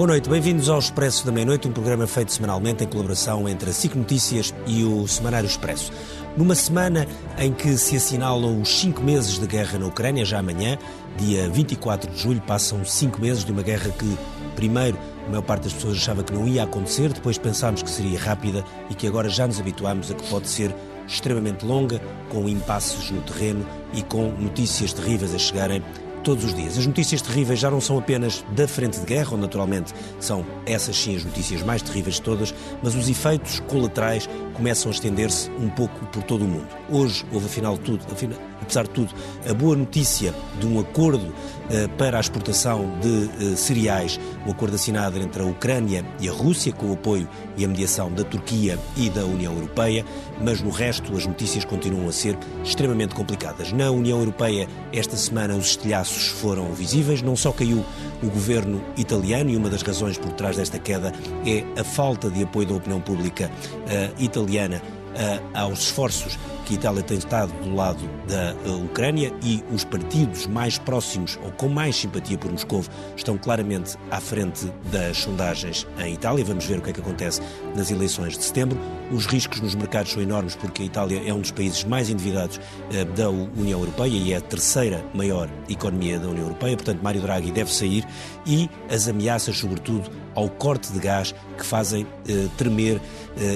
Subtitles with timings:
[0.00, 3.72] Boa noite, bem-vindos ao Expresso da Meia-Noite, um programa feito semanalmente em colaboração entre a
[3.74, 5.92] SIC Notícias e o Semanário Expresso.
[6.38, 10.78] Numa semana em que se assinalam os cinco meses de guerra na Ucrânia, já amanhã,
[11.18, 14.18] dia 24 de julho, passam cinco meses de uma guerra que,
[14.56, 18.18] primeiro, a maior parte das pessoas achava que não ia acontecer, depois pensámos que seria
[18.18, 20.74] rápida e que agora já nos habituámos a que pode ser
[21.06, 25.82] extremamente longa, com impasses no terreno e com notícias terríveis a chegarem
[26.22, 26.78] todos os dias.
[26.78, 30.96] As notícias terríveis já não são apenas da frente de guerra, onde naturalmente são essas
[30.96, 35.68] sim as notícias mais terríveis de todas, mas os efeitos colaterais começam a estender-se um
[35.68, 36.68] pouco por todo o mundo.
[36.88, 38.38] Hoje houve, afinal tudo, afinal,
[38.70, 39.12] apesar de tudo,
[39.48, 41.34] a boa notícia de um acordo
[41.70, 46.32] eh, para a exportação de eh, cereais, um acordo assinado entre a Ucrânia e a
[46.32, 50.04] Rússia, com o apoio e a mediação da Turquia e da União Europeia,
[50.40, 53.72] mas no resto as notícias continuam a ser extremamente complicadas.
[53.72, 57.84] Na União Europeia, esta semana os estilhaços foram visíveis, não só caiu
[58.22, 61.12] o governo italiano, e uma das razões por trás desta queda
[61.44, 66.38] é a falta de apoio da opinião pública uh, italiana uh, aos esforços
[66.70, 71.36] que a Itália tem estado do lado da uh, Ucrânia e os partidos mais próximos
[71.42, 72.84] ou com mais simpatia por Moscou
[73.16, 76.44] estão claramente à frente das sondagens em Itália.
[76.44, 77.40] Vamos ver o que é que acontece
[77.74, 78.78] nas eleições de setembro.
[79.10, 82.58] Os riscos nos mercados são enormes porque a Itália é um dos países mais endividados
[82.58, 86.76] uh, da União Europeia e é a terceira maior economia da União Europeia.
[86.76, 88.06] Portanto, Mário Draghi deve sair
[88.46, 93.00] e as ameaças, sobretudo, ao corte de gás que fazem uh, tremer uh,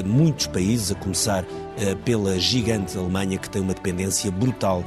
[0.05, 1.45] muitos países, a começar
[2.05, 4.85] pela gigante Alemanha, que tem uma dependência brutal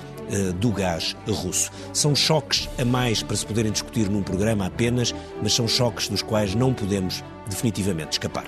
[0.59, 1.71] do gás russo.
[1.93, 6.21] São choques a mais para se poderem discutir num programa apenas, mas são choques dos
[6.21, 8.45] quais não podemos definitivamente escapar.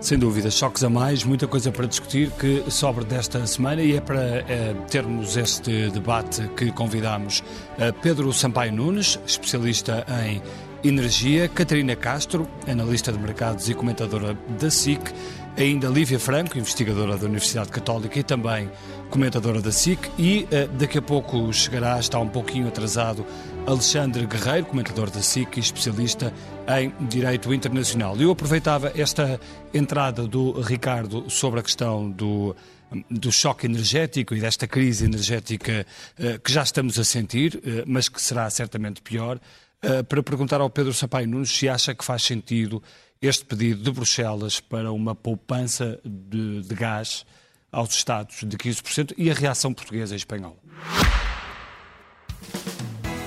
[0.00, 4.00] Sem dúvida, choques a mais, muita coisa para discutir que sobra desta semana e é
[4.00, 7.44] para é, termos este debate que convidamos
[8.00, 10.40] Pedro Sampaio Nunes, especialista em
[10.82, 15.12] Energia, Catarina Castro, analista de mercados e comentadora da SIC,
[15.62, 18.70] ainda Lívia Franco, investigadora da Universidade Católica e também
[19.10, 23.26] comentadora da SIC, e uh, daqui a pouco chegará, está um pouquinho atrasado,
[23.66, 26.32] Alexandre Guerreiro, comentador da SIC e especialista
[26.78, 28.16] em Direito Internacional.
[28.16, 29.40] Eu aproveitava esta
[29.74, 32.56] entrada do Ricardo sobre a questão do
[33.08, 35.86] do choque energético e desta crise energética
[36.18, 40.60] uh, que já estamos a sentir, uh, mas que será certamente pior, uh, para perguntar
[40.60, 42.82] ao Pedro Sampaio Nunes se acha que faz sentido
[43.22, 47.26] este pedido de Bruxelas para uma poupança de, de gás
[47.70, 50.56] aos Estados de 15% e a reação portuguesa e espanhola.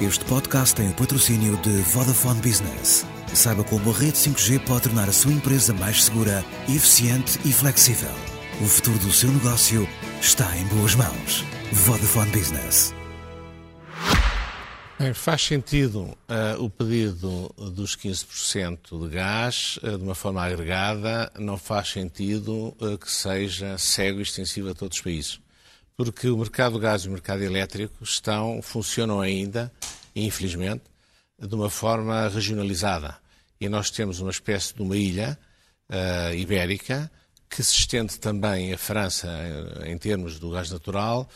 [0.02, 3.06] Este podcast tem o patrocínio de Vodafone Business.
[3.36, 8.12] Saiba como a rede 5G pode tornar a sua empresa mais segura, eficiente e flexível.
[8.62, 9.88] O futuro do seu negócio
[10.20, 11.46] está em boas mãos.
[11.72, 12.94] Vodafone Business.
[15.04, 21.30] Bem, faz sentido uh, o pedido dos 15% de gás uh, de uma forma agregada,
[21.38, 25.42] não faz sentido uh, que seja cego e extensivo a todos os países.
[25.98, 29.70] Porque o mercado do gás e o mercado elétrico estão, funcionam ainda,
[30.16, 30.84] infelizmente,
[31.38, 33.18] de uma forma regionalizada.
[33.60, 35.38] E nós temos uma espécie de uma ilha
[36.34, 37.12] ibérica
[37.50, 39.30] que se estende também a França
[39.86, 41.30] em termos do gás natural,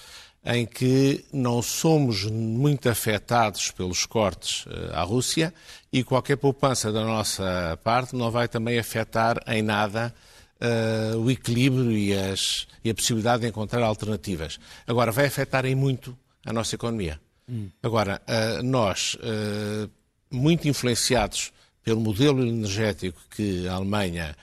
[0.47, 5.53] em que não somos muito afetados pelos cortes eh, à Rússia
[5.91, 10.13] e qualquer poupança da nossa parte não vai também afetar em nada
[10.61, 14.57] uh, o equilíbrio e, as, e, a possibilidade de encontrar alternativas.
[14.85, 17.19] Agora, vai afetar em muito a nossa economia.
[17.49, 17.69] Hum.
[17.83, 19.89] Agora, uh, nós, uh,
[20.31, 21.51] muito influenciados
[21.83, 24.35] pelo modelo energético que a Alemanha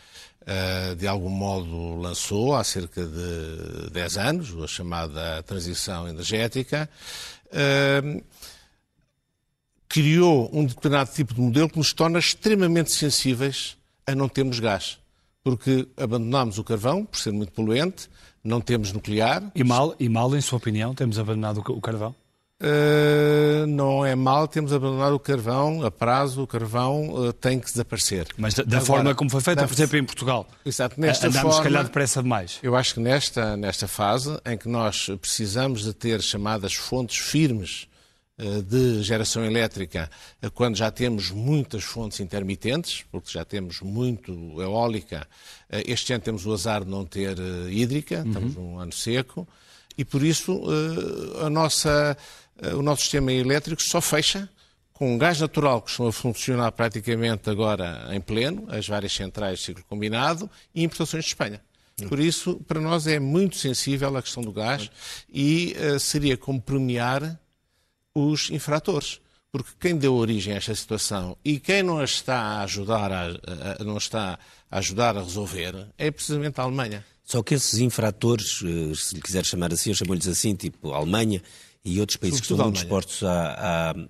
[0.98, 6.88] de algum modo lançou há cerca de 10 anos, a chamada transição energética,
[7.50, 8.22] eh,
[9.88, 14.98] criou um determinado tipo de modelo que nos torna extremamente sensíveis a não termos gás.
[15.42, 18.08] Porque abandonámos o carvão, por ser muito poluente,
[18.42, 19.52] não temos nuclear.
[19.54, 22.14] E mal, e mal, em sua opinião, temos abandonado o carvão?
[22.64, 27.66] Uh, não é mal, temos abandonado o carvão, a prazo, o carvão uh, tem que
[27.66, 28.26] desaparecer.
[28.38, 30.48] Mas da, da Agora, forma como foi feita, por exemplo, em Portugal.
[30.64, 32.58] Exato, nesta Andamos, forma, se calhar, depressa demais.
[32.62, 37.86] Eu acho que nesta, nesta fase, em que nós precisamos de ter chamadas fontes firmes
[38.38, 40.10] uh, de geração elétrica,
[40.54, 45.28] quando já temos muitas fontes intermitentes, porque já temos muito eólica,
[45.70, 47.36] este ano temos o azar de não ter
[47.68, 48.28] hídrica, uhum.
[48.28, 49.46] estamos num ano seco,
[49.98, 50.64] e por isso
[51.44, 52.16] a nossa
[52.76, 54.48] o nosso sistema elétrico só fecha
[54.94, 59.64] com gás natural que estão a funcionar praticamente agora em pleno, as várias centrais de
[59.64, 61.60] ciclo combinado e importações de Espanha.
[62.08, 64.90] Por isso, para nós é muito sensível a questão do gás
[65.32, 67.38] e uh, seria como premiar
[68.14, 69.20] os infratores.
[69.50, 73.26] porque quem deu origem a esta situação e quem não está a ajudar a,
[73.80, 74.38] a, não está
[74.70, 77.04] a ajudar a resolver é precisamente a Alemanha.
[77.24, 81.40] Só que esses infratores, eh, se lhe quiser chamar assim, eu chamo-lhes assim, tipo Alemanha
[81.84, 83.22] e outros países que estão muito expostos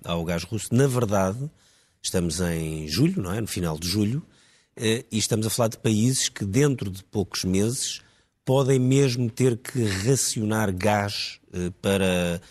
[0.03, 1.49] ao gás russo, na verdade,
[2.01, 3.41] estamos em julho, não é?
[3.41, 4.23] No final de julho,
[4.75, 8.01] eh, e estamos a falar de países que dentro de poucos meses
[8.43, 12.41] podem mesmo ter que racionar gás eh, para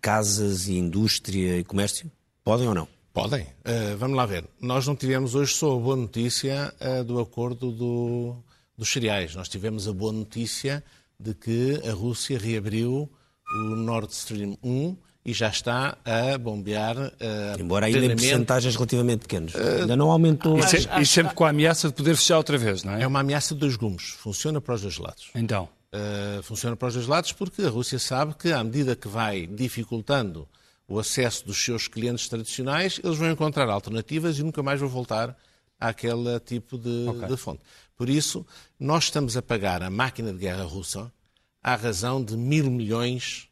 [0.00, 2.10] casas e indústria e comércio?
[2.44, 2.88] Podem ou não?
[3.12, 3.42] Podem.
[3.42, 4.44] Uh, vamos lá ver.
[4.60, 8.36] Nós não tivemos hoje só a boa notícia uh, do acordo do,
[8.78, 9.34] dos cereais.
[9.34, 10.82] Nós tivemos a boa notícia
[11.18, 13.10] de que a Rússia reabriu
[13.52, 16.96] o Nord Stream 1 e já está a bombear.
[16.96, 19.54] Uh, Embora ainda em porcentagens relativamente pequenas.
[19.54, 20.58] Uh, ainda não aumentou.
[20.58, 23.02] E, se, e sempre com a ameaça de poder fechar outra vez, não é?
[23.02, 24.10] É uma ameaça de dois gumes.
[24.10, 25.30] Funciona para os dois lados.
[25.34, 25.68] Então.
[25.92, 29.46] Uh, funciona para os dois lados porque a Rússia sabe que, à medida que vai
[29.46, 30.48] dificultando
[30.88, 35.36] o acesso dos seus clientes tradicionais, eles vão encontrar alternativas e nunca mais vão voltar
[35.78, 37.28] àquele tipo de, okay.
[37.28, 37.60] de fonte.
[37.96, 38.46] Por isso,
[38.78, 41.12] nós estamos a pagar a máquina de guerra russa
[41.62, 43.48] à razão de mil milhões.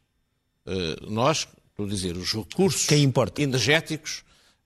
[0.65, 2.87] Uh, nós, estou a dizer, os recursos
[3.37, 4.23] energéticos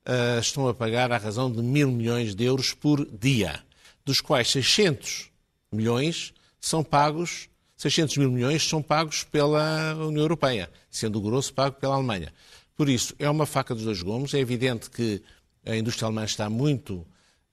[0.07, 3.63] uh, estão a pagar à razão de mil milhões de euros por dia,
[4.05, 5.29] dos quais 600
[5.71, 7.49] milhões são pagos
[7.83, 12.31] 600 mil milhões são pagos pela União Europeia, sendo o grosso pago pela Alemanha.
[12.75, 14.33] Por isso, é uma faca dos dois gumes.
[14.33, 15.21] É evidente que
[15.65, 17.05] a indústria alemã está muito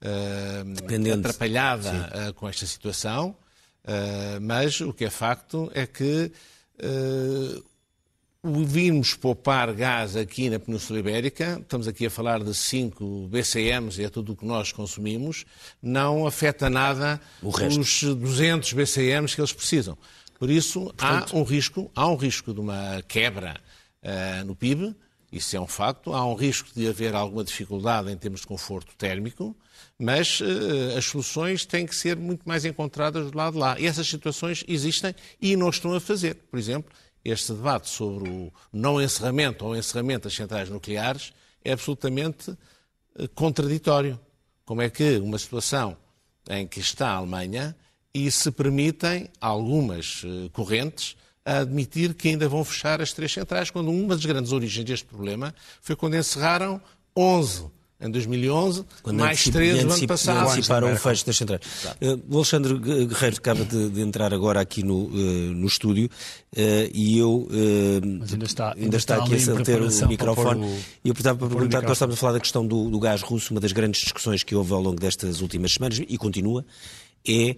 [0.02, 3.36] uh, atrapalhada uh, com esta situação,
[3.84, 6.32] uh, mas o que é facto é que
[8.42, 14.00] o vimos poupar gás aqui na Península Ibérica, estamos aqui a falar de 5 BCMs,
[14.00, 15.44] e é tudo o que nós consumimos,
[15.82, 19.96] não afeta nada os 200 BCMs que eles precisam.
[20.38, 21.36] Por isso, Portanto...
[21.36, 23.60] há um risco, há um risco de uma quebra
[24.02, 24.96] uh, no PIB,
[25.32, 28.94] isso é um facto, há um risco de haver alguma dificuldade em termos de conforto
[28.96, 29.56] térmico,
[29.98, 33.78] mas uh, as soluções têm que ser muito mais encontradas do lado de lá.
[33.78, 36.34] E essas situações existem e não estão a fazer.
[36.34, 36.92] Por exemplo,
[37.24, 41.32] este debate sobre o não encerramento ou encerramento das centrais nucleares
[41.64, 44.18] é absolutamente uh, contraditório.
[44.64, 45.96] Como é que uma situação
[46.48, 47.76] em que está a Alemanha
[48.12, 53.70] e se permitem algumas eh, correntes a admitir que ainda vão fechar as três centrais,
[53.70, 56.80] quando uma das grandes origens deste problema foi quando encerraram
[57.16, 57.64] 11
[58.00, 60.48] em 2011, quando mais 13 no ano passado.
[60.48, 61.60] Anteciparam o fecho das centrais.
[62.00, 66.90] Uh, o Alexandre Guerreiro acaba de, de, entrar agora aqui no, uh, no estúdio uh,
[66.94, 70.64] e eu ainda está, ainda, ainda está, aqui a ter o microfone.
[70.64, 73.52] O, e eu precisava perguntar, nós estávamos a falar da questão do, do gás russo,
[73.52, 76.64] uma das grandes discussões que houve ao longo destas últimas semanas e continua,
[77.26, 77.56] é eh,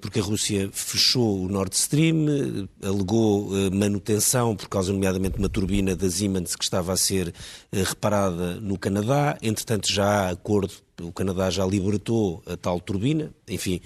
[0.00, 5.40] porque a Rússia fechou o Nord Stream, eh, alegou eh, manutenção por causa, nomeadamente, de
[5.40, 7.32] uma turbina da Siemens que estava a ser
[7.72, 9.38] reparada no Canadá.
[9.42, 13.80] Entretanto, já há acordo, o Canadá já libertou a tal turbina, enfim,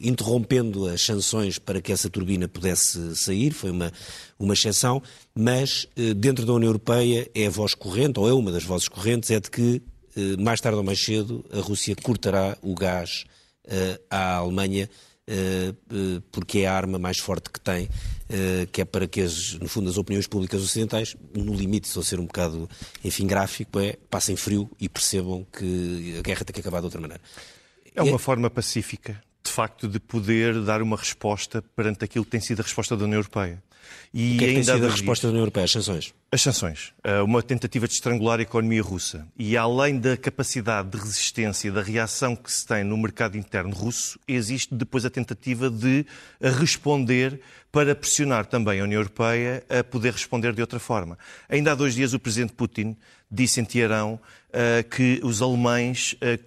[0.00, 3.92] interrompendo as sanções para que essa turbina pudesse sair, foi uma,
[4.38, 5.00] uma exceção,
[5.32, 5.86] mas
[6.16, 9.38] dentro da União Europeia é a voz corrente, ou é uma das vozes correntes, é
[9.38, 9.80] de que
[10.38, 13.24] mais tarde ou mais cedo a Rússia cortará o gás
[14.10, 14.88] à Alemanha,
[15.28, 17.88] uh, porque é a arma mais forte que tem,
[18.72, 22.02] que é para que, as, no fundo, as opiniões públicas ocidentais, no limite, se eu
[22.02, 22.68] ser um bocado,
[23.04, 27.00] enfim, gráfico, é passem frio e percebam que a guerra tem que acabar de outra
[27.00, 27.22] maneira.
[27.94, 28.18] É uma é...
[28.18, 32.62] forma pacífica, de facto, de poder dar uma resposta perante aquilo que tem sido a
[32.64, 33.62] resposta da União Europeia.
[34.12, 35.64] E o que é que ainda tem sido a resposta da União Europeia?
[35.64, 36.14] As sanções?
[36.32, 36.92] As sanções.
[37.04, 39.26] Eh, uma tentativa de estrangular a economia russa.
[39.38, 44.18] E além da capacidade de resistência, da reação que se tem no mercado interno russo,
[44.26, 46.06] existe depois a tentativa de
[46.40, 47.40] responder
[47.70, 51.18] para pressionar também a União Europeia a poder responder de outra forma.
[51.48, 52.96] Ainda há dois dias o presidente Putin
[53.30, 54.18] disse em Teherão
[54.52, 56.38] eh, que os alemães, eh,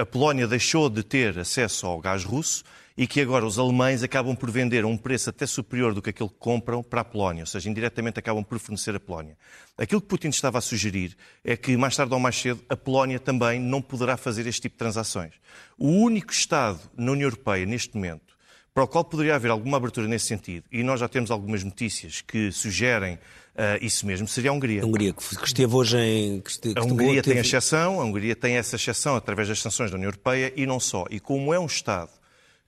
[0.00, 2.64] a Polónia deixou de ter acesso ao gás russo
[2.96, 6.10] e que agora os alemães acabam por vender a um preço até superior do que
[6.10, 9.36] aquele que compram para a Polónia, ou seja, indiretamente acabam por fornecer a Polónia.
[9.78, 13.18] Aquilo que Putin estava a sugerir é que, mais tarde ou mais cedo, a Polónia
[13.18, 15.32] também não poderá fazer este tipo de transações.
[15.78, 18.30] O único Estado na União Europeia, neste momento,
[18.72, 22.20] para o qual poderia haver alguma abertura nesse sentido, e nós já temos algumas notícias
[22.20, 24.82] que sugerem uh, isso mesmo, seria a Hungria.
[24.82, 26.40] A Hungria, que esteve hoje em.
[26.40, 29.90] Que esteve, a Hungria tem a exceção, a Hungria tem essa exceção através das sanções
[29.90, 31.04] da União Europeia e não só.
[31.10, 32.19] E como é um Estado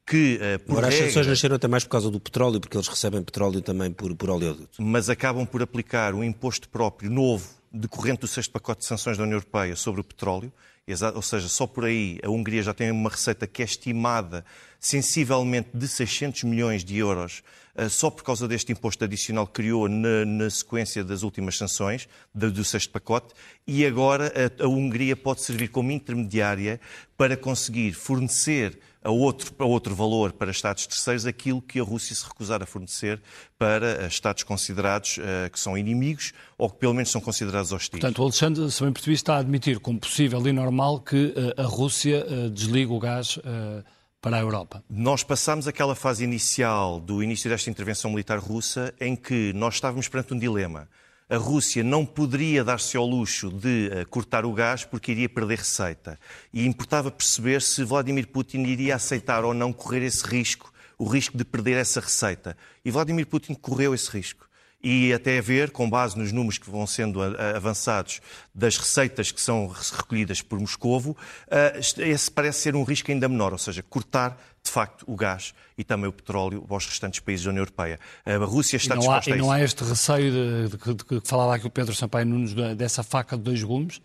[0.07, 2.77] que, uh, por Agora, regra, as sanções nasceram até mais por causa do petróleo, porque
[2.77, 4.83] eles recebem petróleo também por, por oleoduto.
[4.83, 9.23] Mas acabam por aplicar um imposto próprio novo, decorrente do sexto pacote de sanções da
[9.25, 10.53] União Europeia sobre o petróleo,
[11.15, 14.45] ou seja, só por aí a Hungria já tem uma receita que é estimada
[14.83, 17.43] sensivelmente de 600 milhões de euros
[17.89, 22.53] só por causa deste imposto adicional que criou na, na sequência das últimas sanções, do,
[22.53, 23.33] do sexto pacote,
[23.67, 26.79] e agora a, a Hungria pode servir como intermediária
[27.17, 32.15] para conseguir fornecer a outro, a outro valor para Estados terceiros aquilo que a Rússia
[32.15, 33.21] se recusar a fornecer
[33.59, 37.91] para Estados considerados uh, que são inimigos ou que pelo menos são considerados hostis.
[37.91, 41.61] Portanto, o Alexandre, se bem percebi, está a admitir como possível e normal que uh,
[41.61, 43.39] a Rússia uh, desligue o gás
[44.23, 44.83] para a Europa.
[44.88, 50.09] Nós passamos aquela fase inicial do início desta intervenção militar russa em que nós estávamos
[50.09, 50.88] perante um dilema
[51.33, 55.61] a Rússia não poderia dar-se ao luxo de uh, cortar o gás porque iria perder
[55.61, 56.19] receita.
[56.52, 61.38] E importava perceber se Vladimir Putin iria aceitar ou não correr esse risco, o risco
[61.38, 62.55] de perder essa receita.
[62.85, 64.47] E Vladimir Putin correu esse risco
[64.83, 68.21] e até ver, com base nos números que vão sendo avançados
[68.55, 71.17] das receitas que são recolhidas por Moscovo,
[71.49, 75.55] eh, esse parece ser um risco ainda menor, ou seja, cortar de facto o gás
[75.77, 77.99] e também o petróleo aos restantes países da União Europeia.
[78.25, 79.45] A Rússia está e disposta há, a isso.
[79.45, 82.55] E não há este receio de, de, de, que falava aqui o Pedro Sampaio Nunes
[82.77, 84.01] dessa faca de dois gumes?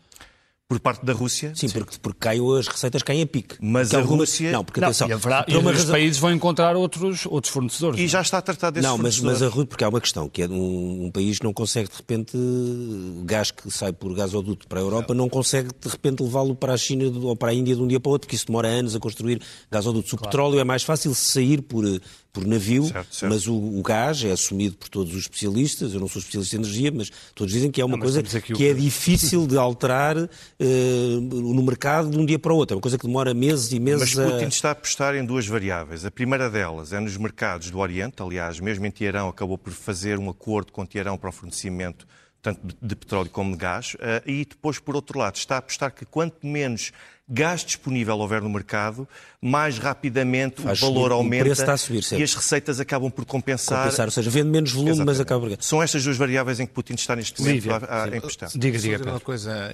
[0.67, 1.53] Por parte da Rússia.
[1.55, 3.55] Sim, porque, porque caiu, as receitas caem a pique.
[3.61, 4.51] Mas a Rússia...
[4.51, 5.07] Não, porque atenção...
[5.07, 5.91] e, haverá, e os razão...
[5.91, 7.97] países vão encontrar outros, outros fornecedores.
[7.97, 8.09] E não?
[8.09, 10.41] já está a tratar desses não, mas, mas a Rússia, porque há uma questão, que
[10.41, 12.37] é um, um, país não consegue de repente,
[13.23, 16.73] gás que sai por gasoduto para a Europa, não, não consegue de repente levá-lo para
[16.73, 18.67] a China ou para a Índia de um dia para o outro, porque isso demora
[18.67, 20.11] anos a construir gasodutos.
[20.11, 20.29] O claro.
[20.29, 21.85] petróleo é mais fácil sair por
[22.37, 23.33] por navio, certo, certo.
[23.33, 25.93] mas o, o, gás é assumido por todos os especialistas.
[25.95, 28.53] Eu não sou especialista em energia, mas todos dizem que é uma não, coisa que
[28.53, 28.63] o...
[28.63, 30.27] é difícil de alterar uh,
[31.19, 32.75] no mercado de um dia para o outro.
[32.75, 34.13] É uma coisa que demora meses e meses.
[34.13, 34.47] Mas Putin a...
[34.49, 36.05] está a apostar em duas variáveis.
[36.05, 38.21] A primeira delas é nos mercados do Oriente.
[38.21, 42.05] Aliás, mesmo em Teherão, acabou por fazer um acordo com Teherão para o fornecimento
[42.47, 43.95] tanto de petróleo como de gás.
[43.95, 46.91] Uh, e depois, por outro lado, está a apostar que quanto menos
[47.29, 49.05] gás disponível houver no mercado,
[49.41, 53.79] mais rapidamente Faz o valor aumenta o a subir, e as receitas acabam por compensar.
[53.79, 55.17] compensar ou seja, vende menos volume, Exatamente.
[55.17, 55.61] mas acaba por...
[55.61, 58.49] São estas duas variáveis em que Putin está neste momento Lívia, a, a emprestar.
[58.55, 59.73] Diga, diga, uma coisa.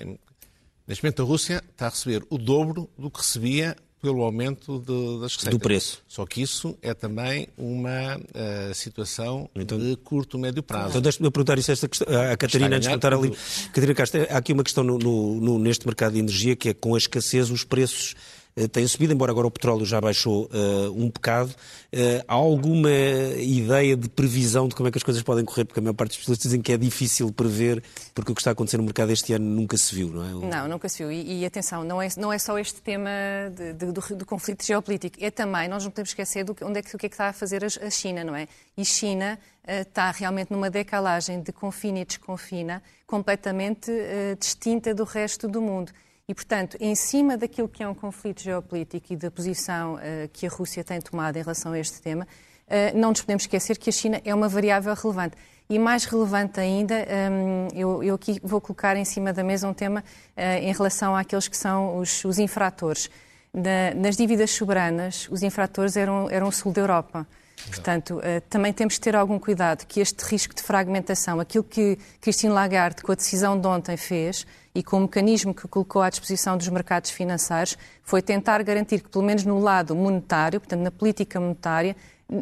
[0.88, 5.22] Neste momento a Rússia está a receber o dobro do que recebia pelo aumento de,
[5.22, 5.58] das receitas.
[5.58, 6.04] Do preço.
[6.10, 10.90] Só que isso é também uma uh, situação então, de curto, médio prazo.
[10.90, 13.32] Então deixe-me perguntar isso a, esta questão, à Catarina, antes de perguntar ali.
[13.68, 16.96] Catarina Castro, há aqui uma questão no, no, neste mercado de energia que é com
[16.96, 18.14] a escassez os preços
[18.56, 21.52] eh, tem subido, embora agora o petróleo já baixou uh, um bocado.
[21.92, 22.92] Uh, há alguma
[23.40, 25.66] ideia de previsão de como é que as coisas podem correr?
[25.66, 27.84] Porque a maior parte dos especialistas dizem que é difícil prever,
[28.14, 30.48] porque o que está a acontecer no mercado este ano nunca se viu, não é?
[30.48, 31.12] Não, nunca se viu.
[31.12, 33.10] E, e atenção, não é, não é só este tema
[33.56, 36.82] de, de, do, do, conflito geopolítico, é também, nós não podemos esquecer do, onde é
[36.84, 38.48] que, o que é que está a fazer a, a China, não é?
[38.78, 43.92] E China uh, está realmente numa decalagem de confina e desconfina completamente
[44.40, 45.92] distinta do resto do mundo.
[46.28, 50.00] E, portanto, em cima daquilo que é um conflito geopolítico e da posição uh,
[50.32, 53.78] que a Rússia tem tomado em relação a este tema, uh, não nos podemos esquecer
[53.78, 55.36] que a China é uma variável relevante.
[55.70, 59.74] E mais relevante ainda, um, eu, eu, aqui vou colocar em cima da mesa um
[59.74, 63.10] tema uh, em relação àqueles que são os, os infratores.
[63.54, 67.28] Na, nas dívidas soberanas, os infratores eram, eram o sul da Europa.
[67.68, 72.54] Portanto, também temos que ter algum cuidado que este risco de fragmentação, aquilo que Christine
[72.54, 76.58] Lagarde, com a decisão de ontem, fez, e com o mecanismo que colocou à disposição
[76.58, 81.40] dos mercados financeiros foi tentar garantir que, pelo menos no lado monetário, portanto, na política
[81.40, 81.96] monetária,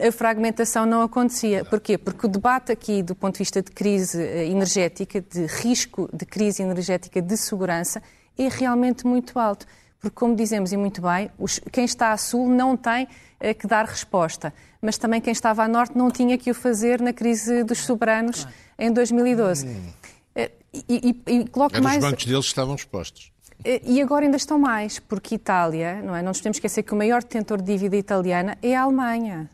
[0.08, 1.66] a fragmentação não acontecia.
[1.66, 1.98] Porquê?
[1.98, 6.26] Porque o debate aqui, do ponto de vista de crise eh, energética, de risco de
[6.26, 8.02] crise energética de segurança,
[8.38, 9.66] é realmente muito alto.
[10.02, 13.08] Porque, como dizemos e muito bem, os, quem está a sul não tem
[13.40, 17.00] eh, que dar resposta, mas também quem estava a norte não tinha que o fazer
[17.00, 18.48] na crise dos soberanos
[18.80, 19.68] em 2012.
[19.68, 19.92] Hum.
[20.74, 21.98] E, e, e coloco mais...
[21.98, 23.32] Os bancos deles estavam expostos.
[23.84, 26.22] E agora ainda estão mais, porque Itália, não é?
[26.22, 29.50] Não nos podemos esquecer que o maior detentor de dívida italiana é a Alemanha.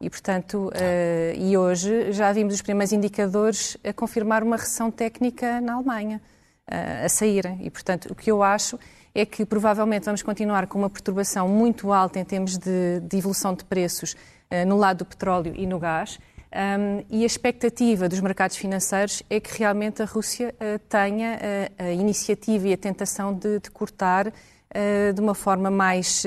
[0.00, 5.60] E, portanto, uh, e hoje já vimos os primeiros indicadores a confirmar uma recessão técnica
[5.60, 6.22] na Alemanha,
[6.66, 7.58] uh, a saírem.
[7.62, 8.78] E, portanto, o que eu acho
[9.14, 13.54] é que provavelmente vamos continuar com uma perturbação muito alta em termos de, de evolução
[13.54, 16.18] de preços uh, no lado do petróleo e no gás.
[16.52, 21.82] Um, e a expectativa dos mercados financeiros é que realmente a Rússia uh, tenha uh,
[21.84, 26.24] a iniciativa e a tentação de, de cortar uh, de uma forma mais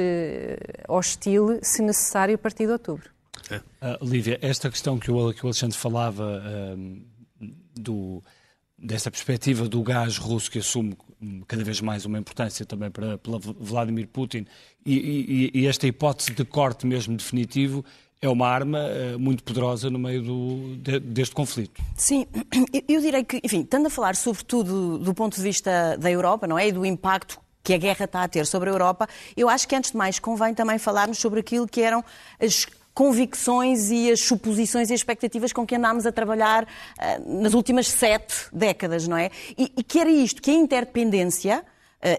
[0.88, 3.12] hostil, se necessário, a partir de outubro.
[3.52, 3.62] É.
[4.02, 6.42] Lívia, esta questão que o, que o Alexandre falava
[7.76, 8.24] do,
[8.78, 10.96] desta perspectiva do gás russo que assume
[11.48, 14.46] cada vez mais uma importância também para, para Vladimir Putin
[14.86, 17.84] e, e, e esta hipótese de corte mesmo definitivo
[18.22, 21.82] é uma arma uh, muito poderosa no meio do, de, deste conflito.
[21.98, 22.26] Sim,
[22.88, 26.58] eu direi que, enfim, estando a falar sobretudo do ponto de vista da Europa, não
[26.58, 26.70] é?
[26.70, 29.76] E do impacto que a guerra está a ter sobre a Europa, eu acho que
[29.76, 32.04] antes de mais convém também falarmos sobre aquilo que eram
[32.40, 37.88] as convicções e as suposições e expectativas com que andámos a trabalhar uh, nas últimas
[37.88, 39.32] sete décadas, não é?
[39.58, 41.64] E, e que era isto, que a interdependência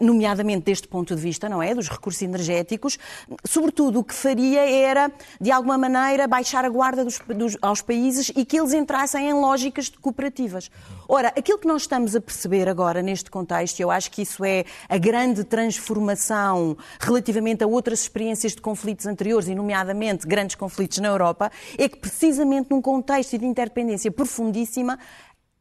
[0.01, 1.75] nomeadamente deste ponto de vista, não é?
[1.75, 2.99] Dos recursos energéticos.
[3.45, 5.11] Sobretudo, o que faria era,
[5.41, 9.35] de alguma maneira, baixar a guarda dos, dos, aos países e que eles entrassem em
[9.35, 10.71] lógicas cooperativas.
[11.09, 14.45] Ora, aquilo que nós estamos a perceber agora neste contexto, e eu acho que isso
[14.45, 20.99] é a grande transformação relativamente a outras experiências de conflitos anteriores, e nomeadamente grandes conflitos
[20.99, 24.99] na Europa, é que precisamente num contexto de interdependência profundíssima,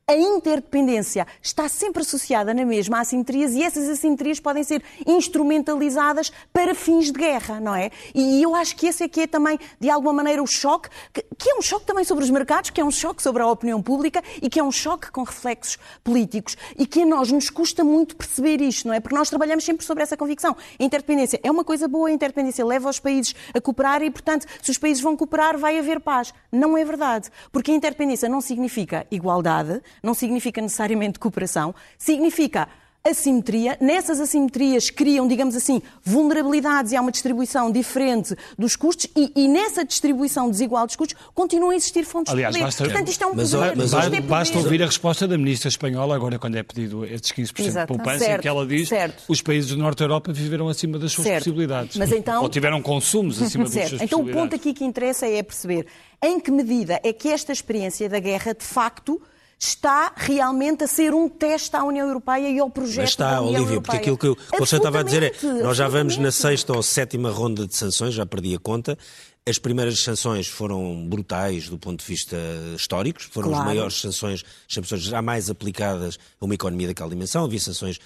[0.06, 6.32] a interdependência está sempre associada na mesma a assimetrias e essas assimetrias podem ser instrumentalizadas
[6.52, 7.90] para fins de guerra, não é?
[8.14, 10.90] E eu acho que esse é que é também, de alguma maneira, o choque,
[11.38, 13.82] que, é um choque também sobre os mercados, que é um choque sobre a opinião
[13.82, 17.84] pública e que é um choque com reflexos políticos e que a nós nos custa
[17.84, 19.00] muito perceber isto, não é?
[19.00, 20.56] Porque nós trabalhamos sempre sobre essa convicção.
[20.80, 24.46] A interdependência é uma coisa boa, a interdependência leva os países a cooperar e, portanto,
[24.62, 26.34] se os países vão cooperar, vai haver paz.
[26.52, 27.30] Não é verdade.
[27.54, 32.68] Porque a interdependência não significa igualdade, não significa necessariamente cooperação, significa
[33.04, 33.78] assimetria.
[33.82, 39.48] Nessas assimetrias criam, digamos assim, vulnerabilidades e há uma distribuição diferente dos custos e, e
[39.48, 42.66] nessa distribuição desigual dos custos continuam a existir fontes Aliás, de poder.
[42.66, 43.76] Basta, Portanto, isto é um mas, poder.
[43.76, 47.60] Mas, é basta ouvir a resposta da ministra espanhola, agora quando é pedido estes 15%
[47.60, 47.94] Exato.
[47.94, 48.96] de poupança, certo, em que ela diz que
[49.28, 51.40] os países do Norte da Europa viveram acima das suas certo.
[51.40, 51.98] possibilidades.
[51.98, 52.42] Mas então...
[52.42, 54.14] Ou tiveram consumos acima das suas então, possibilidades.
[54.14, 55.88] Então o ponto aqui que interessa é perceber
[56.24, 59.22] em que medida é que esta experiência da guerra, de facto,
[59.66, 63.42] está realmente a ser um teste à União Europeia e ao projeto Mas está, da
[63.42, 63.82] União Olivia, Europeia.
[63.82, 65.32] porque aquilo que o Conselho estava a dizer é
[65.64, 68.98] nós já vamos na sexta ou sétima ronda de sanções, já perdi a conta.
[69.46, 72.38] As primeiras sanções foram brutais do ponto de vista
[72.76, 73.64] histórico, foram claro.
[73.64, 77.46] as maiores sanções, sanções jamais aplicadas a uma economia daquela dimensão.
[77.46, 78.00] Havia sanções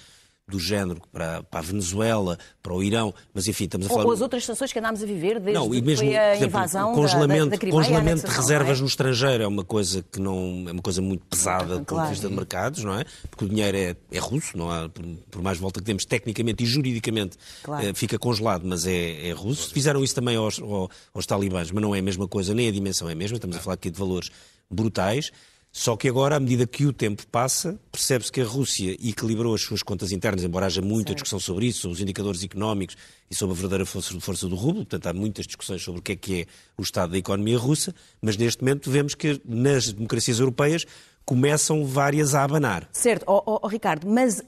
[0.48, 4.04] do género para, para, a Venezuela, para o Irão, mas enfim, estamos a falar...
[4.06, 6.94] Ou as outras sanções que andámos a viver desde não, e mesmo, foi a invasão
[6.94, 8.80] congelamento, da, da Crimeia, Congelamento de reservas é?
[8.80, 12.08] no estrangeiro é uma coisa que não é uma coisa muito pesada do ponto de
[12.08, 13.04] vista de mercados, não é?
[13.30, 16.64] Porque o dinheiro é, é russo, não há, por, por, mais volta que temos, tecnicamente
[16.64, 17.86] e juridicamente claro.
[17.86, 19.72] é, fica congelado, mas é, é russo.
[19.72, 22.72] Fizeram isso também aos, aos, aos talibãs, mas não é a mesma coisa, nem a
[22.72, 24.30] dimensão é a mesma, estamos a falar aqui de valores
[24.70, 25.30] brutais.
[25.70, 29.60] Só que agora, à medida que o tempo passa, percebe-se que a Rússia equilibrou as
[29.60, 32.96] suas contas internas, embora haja muita discussão sobre isso, sobre os indicadores económicos
[33.30, 34.86] e sobre a verdadeira força, força do rublo.
[34.86, 37.94] Portanto, há muitas discussões sobre o que é que é o estado da economia russa,
[38.20, 40.86] mas neste momento vemos que nas democracias europeias
[41.24, 42.88] começam várias a abanar.
[42.90, 44.42] Certo, oh, oh, oh Ricardo, mas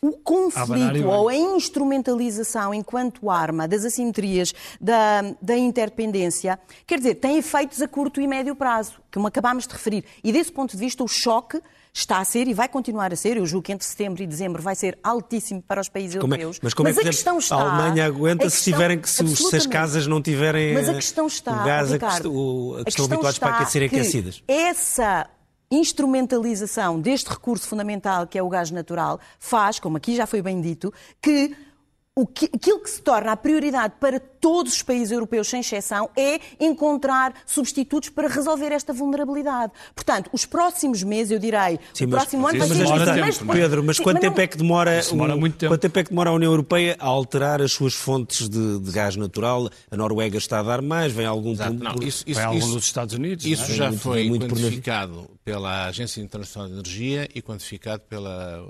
[0.00, 7.38] o conflito ou a instrumentalização enquanto arma das assimetrias da, da interdependência, quer dizer, tem
[7.38, 10.04] efeitos a curto e médio prazo, como acabámos de referir.
[10.22, 11.60] E desse ponto de vista, o choque
[11.92, 14.62] está a ser e vai continuar a ser, eu julgo que entre setembro e dezembro
[14.62, 16.60] vai ser altíssimo para os países como é, europeus.
[16.62, 19.36] Mas como mas é que a, questão está, a Alemanha aguenta questão, se, tiverem, se,
[19.36, 22.84] se, as casas não tiverem mas a questão está, o gás Ricardo, a que, a
[22.84, 24.42] que estão habituados para aquecerem aquecidas?
[24.46, 25.26] Essa
[25.70, 30.60] instrumentalização deste recurso fundamental que é o gás natural faz, como aqui já foi bem
[30.60, 31.56] dito, que
[32.18, 36.08] o que, aquilo que se torna a prioridade para todos os países europeus, sem exceção,
[36.16, 39.70] é encontrar substitutos para resolver esta vulnerabilidade.
[39.94, 43.58] Portanto, os próximos meses, eu direi, sim, o próximo ano vai ser mas, tempo, mas,
[43.58, 45.72] Pedro, mas quanto tempo é que demora, demora muito tempo.
[45.72, 48.90] quanto tempo é que demora a União Europeia a alterar as suas fontes de, de
[48.92, 49.68] gás natural?
[49.90, 52.72] A Noruega está a dar mais, vem algum Exato, não, isso, isso, vem algum isso,
[52.72, 53.44] dos Estados Unidos.
[53.44, 53.74] Isso é?
[53.74, 58.64] já muito, foi muito quantificado pela Agência Internacional de Energia e quantificado pela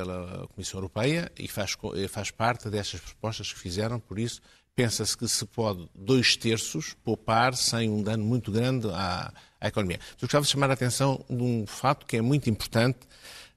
[0.00, 1.76] pela Comissão Europeia e faz,
[2.08, 4.40] faz parte destas propostas que fizeram, por isso
[4.74, 9.98] pensa-se que se pode dois terços poupar sem um dano muito grande à, à economia.
[10.12, 12.98] Eu gostava de chamar a atenção de um fato que é muito importante,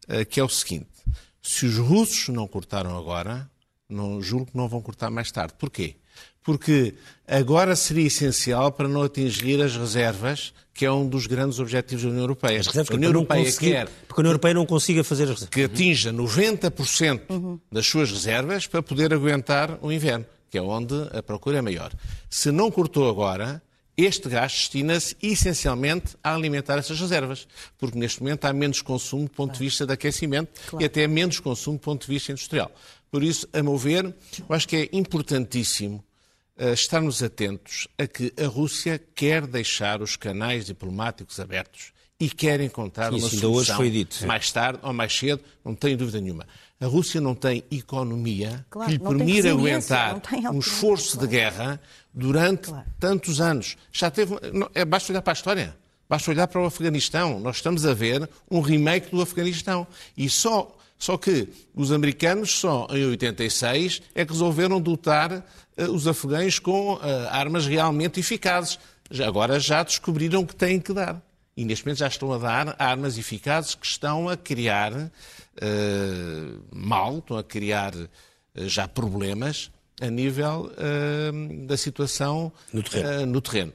[0.09, 0.89] eh, que é o seguinte.
[1.41, 3.49] Se os russos não cortaram agora,
[3.87, 5.53] não, julgo que não vão cortar mais tarde.
[5.57, 5.95] Porquê?
[6.43, 6.95] Porque
[7.27, 12.09] agora seria essencial para não atingir as reservas, que é um dos grandes objetivos da
[12.09, 12.59] União Europeia.
[12.59, 15.53] As reservas a União Europeia quer porque a União Europeia não consiga fazer as reservas.
[15.53, 17.59] Que atinja 90% uhum.
[17.71, 21.91] das suas reservas para poder aguentar o inverno, que é onde a procura é maior.
[22.29, 23.61] Se não cortou agora,
[23.95, 29.29] este gás destina-se essencialmente a alimentar essas reservas, porque neste momento há menos consumo do
[29.29, 29.59] ponto claro.
[29.59, 30.83] de vista de aquecimento claro.
[30.83, 32.71] e até menos consumo do ponto de vista industrial.
[33.11, 36.03] Por isso, a meu ver, eu acho que é importantíssimo
[36.57, 43.11] estarmos atentos a que a Rússia quer deixar os canais diplomáticos abertos e quer encontrar
[43.11, 46.45] Sim, uma solução dito, mais tarde ou mais cedo, não tenho dúvida nenhuma.
[46.79, 50.21] A Rússia não tem economia claro, que lhe permita aguentar
[50.53, 51.81] um esforço de guerra
[52.13, 52.85] durante claro.
[52.99, 53.77] tantos anos.
[53.91, 55.77] Já teve, não, é, basta olhar para a história.
[56.09, 57.39] Basta olhar para o Afeganistão.
[57.39, 59.87] Nós estamos a ver um remake do Afeganistão.
[60.15, 65.45] E só, só que os americanos, só em 86, é que resolveram dotar
[65.89, 68.79] os afegães com uh, armas realmente eficazes.
[69.25, 71.21] agora já descobriram que têm que dar.
[71.55, 75.09] E neste momento já estão a dar armas eficazes que estão a criar uh,
[76.71, 78.09] mal, estão a criar uh,
[78.55, 83.25] já problemas a nível uh, da situação no terreno.
[83.27, 83.73] no terreno.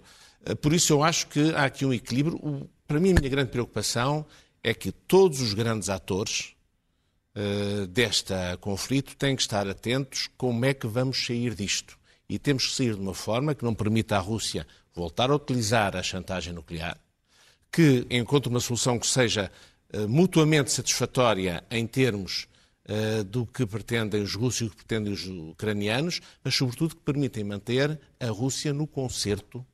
[0.60, 2.36] por isso eu acho que há aqui um equilíbrio.
[2.36, 4.26] O, para mim, a minha grande preocupação
[4.62, 6.54] é que todos os grandes atores
[7.90, 11.98] deste conflito têm que estar atentos como é que vamos sair disto.
[12.28, 15.96] E temos que sair de uma forma que não permita à Rússia voltar a utilizar
[15.96, 16.98] a chantagem nuclear,
[17.70, 19.50] que encontre uma solução que seja
[19.94, 22.48] uh, mutuamente satisfatória em termos
[22.88, 27.02] uh, do que pretendem os russos e do que pretendem os ucranianos, mas sobretudo que
[27.02, 29.64] permitem manter a Rússia no concerto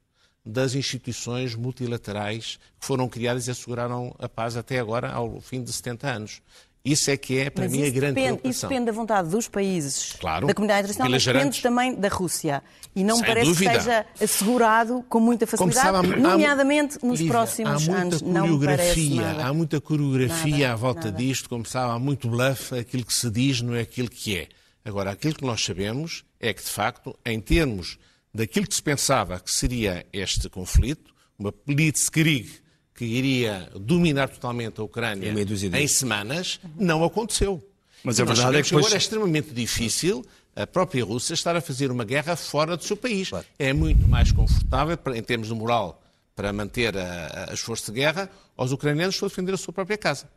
[0.45, 5.73] das instituições multilaterais que foram criadas e asseguraram a paz até agora, ao fim de
[5.73, 6.43] 70 anos.
[6.85, 8.51] Isso é que é, para mas mim, a grande depende, preocupação.
[8.51, 12.63] Isso depende da vontade dos países, claro, da comunidade internacional, mas depende também da Rússia.
[12.95, 13.71] E não me parece dúvida.
[13.71, 18.21] que seja assegurado com muita facilidade, sabe, há, nomeadamente nos Lívia, próximos há muita anos.
[18.21, 21.17] Coreografia, não há muita coreografia nada, à volta nada.
[21.17, 24.49] disto, como sabe, há muito bluff, aquilo que se diz não é aquilo que é.
[24.85, 27.99] Agora, aquilo que nós sabemos é que, de facto, em termos
[28.35, 32.63] daquilo que se pensava que seria este conflito, uma blitzkrieg
[32.95, 37.63] que iria dominar totalmente a Ucrânia em, em semanas, não aconteceu.
[38.05, 38.85] Mas e a nós verdade é que depois...
[38.87, 42.97] agora é extremamente difícil a própria Rússia estar a fazer uma guerra fora do seu
[42.97, 43.31] país.
[43.31, 43.45] Claro.
[43.59, 46.01] É muito mais confortável, em termos de moral,
[46.37, 49.99] para manter a, a, as forças de guerra, aos ucranianos para defender a sua própria
[49.99, 50.29] casa.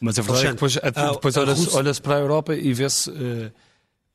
[0.00, 3.10] Mas a verdade é que depois, depois olha-se Rússia- olha para a Europa e vê-se.
[3.10, 3.50] eh,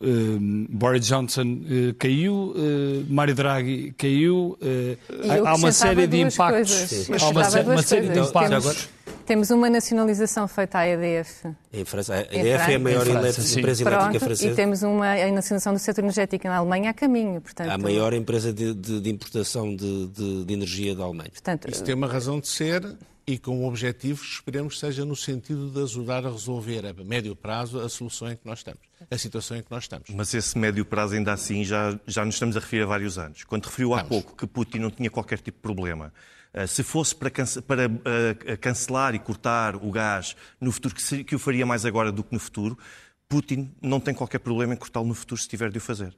[0.04, 6.20] eh, Boris Johnson eh, caiu, eh, Mário Draghi caiu, eh, E há- uma série de
[6.22, 7.10] impactos.
[7.22, 8.64] Há uma, sé- uma série de impactos.
[8.64, 8.90] Temos-
[9.26, 11.48] Temos uma nacionalização feita à EDF.
[11.72, 13.60] Em França, a EDF é a maior Em França, elétrica- sim.
[13.60, 14.56] empresa elétrica Pronto, e francesa.
[14.56, 17.40] temos uma a nacionalização do setor energético na Alemanha a caminho.
[17.40, 21.30] Portanto, A maior empresa de, de- de importação de, de- de energia da Alemanha.
[21.32, 22.84] Portanto, Isso tem uma razão de ser
[23.26, 26.94] e com um objetivo que esperemos que seja no sentido de ajudar a resolver a
[27.04, 30.10] médio prazo a solução em que nós estamos, a situação em que nós estamos.
[30.10, 33.44] Mas esse médio prazo, ainda assim, já, já nos estamos a referir a vários anos.
[33.44, 34.10] Quando referiu há Vamos.
[34.10, 36.14] pouco que Putin não tinha qualquer tipo de problema,
[36.54, 41.02] eh, se fosse para, cance- para, eh, cancelar e cortar o gás no futuro, que,
[41.02, 42.78] se- que o faria mais agora do que no futuro,
[43.30, 46.14] Putin não tem qualquer problema em cortá-lo no futuro se tiver de o fazer.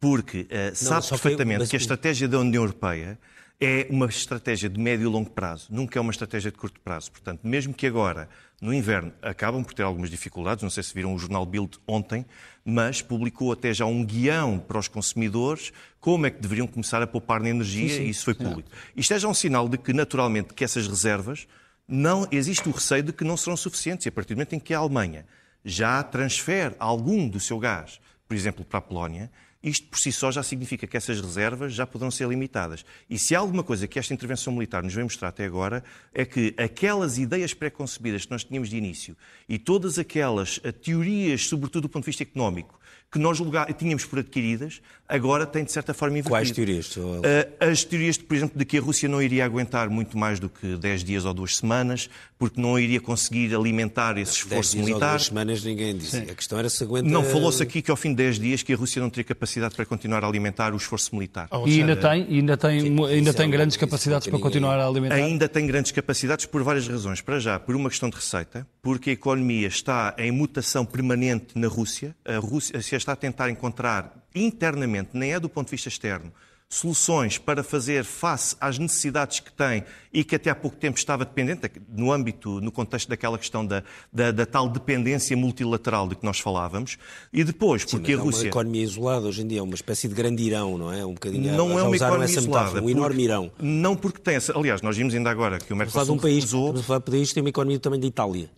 [0.00, 3.18] Porque eh, sabe só foi- perfeitamente mas que a estratégia da União Europeia
[3.60, 7.10] é uma estratégia de médio e longo prazo, nunca é uma estratégia de curto prazo.
[7.10, 8.28] Portanto, mesmo que agora,
[8.60, 12.24] no inverno, acabam por ter algumas dificuldades, não sei se viram o jornal Bild ontem,
[12.64, 17.06] mas publicou até já um guião para os consumidores como é que deveriam começar a
[17.06, 18.70] poupar na energia e isso foi público.
[18.94, 21.48] Isto é já um sinal de que, naturalmente, que essas reservas
[21.88, 24.06] não existe o receio de que não serão suficientes.
[24.06, 25.26] E a partir do momento em que a Alemanha
[25.64, 29.30] já transfere algum do seu gás, por exemplo, para a Polónia,
[29.62, 32.84] isto por si só já significa que essas reservas já poderão ser limitadas.
[33.10, 35.82] E se há alguma coisa que esta intervenção militar nos vem mostrar até agora,
[36.14, 39.16] é que aquelas ideias pré-concebidas que nós tínhamos de início
[39.48, 42.78] e todas aquelas eh, teorias, sobretudo do ponto de vista económico,
[43.10, 43.38] que nós
[43.78, 46.30] tínhamos por adquiridas, agora têm de certa forma invertido.
[46.30, 46.86] Quais teorias?
[46.86, 47.20] Sr.
[47.24, 50.48] Eh, As teorias, por exemplo, de que a Rússia não iria aguentar muito mais do
[50.48, 54.90] que 10 dias ou duas semanas, porque não iria conseguir alimentar esse Dez esforço dias
[54.90, 56.18] ou duas semanas ninguém disse.
[56.18, 57.08] A questão era se aguenta...
[57.08, 59.74] Não falou-se aqui que ao fim de 10 dias que a Rússia não teria capacidade
[59.74, 61.48] para continuar a alimentar o esforço militar.
[61.66, 64.42] E ainda tem, e ainda tem, ainda isso tem é grandes isso capacidades para ninguém-
[64.50, 65.14] continuar a alimentar.
[65.16, 67.20] Ainda tem grandes capacidades por várias razões.
[67.20, 71.66] Para já, por uma questão de receita, porque a economia está em mutação permanente na
[71.66, 72.14] Rússia.
[72.24, 76.32] A Rússia está a tentar encontrar internamente, nem é do ponto de vista externo,
[76.70, 81.24] soluções para fazer face às necessidades que tem e que até há pouco tempo estava
[81.24, 86.24] dependente, no âmbito, no contexto daquela questão da, da, da tal dependência multilateral de que
[86.24, 86.98] nós falávamos.
[87.32, 88.48] E depois, Sim, porque a é uma Rússia...
[88.48, 91.06] economia isolada hoje em dia, é uma espécie de grande irão, não é?
[91.06, 92.48] Um bocadinho, Não é uma economia isolada.
[92.48, 93.50] metáfora, um enorme irão.
[93.58, 94.56] Não porque tem essa...
[94.56, 96.60] Aliás, nós vimos ainda agora que o falar de Mercosul um país, recusou...
[96.64, 98.50] estamos a falar de um país que tem uma economia também de Itália.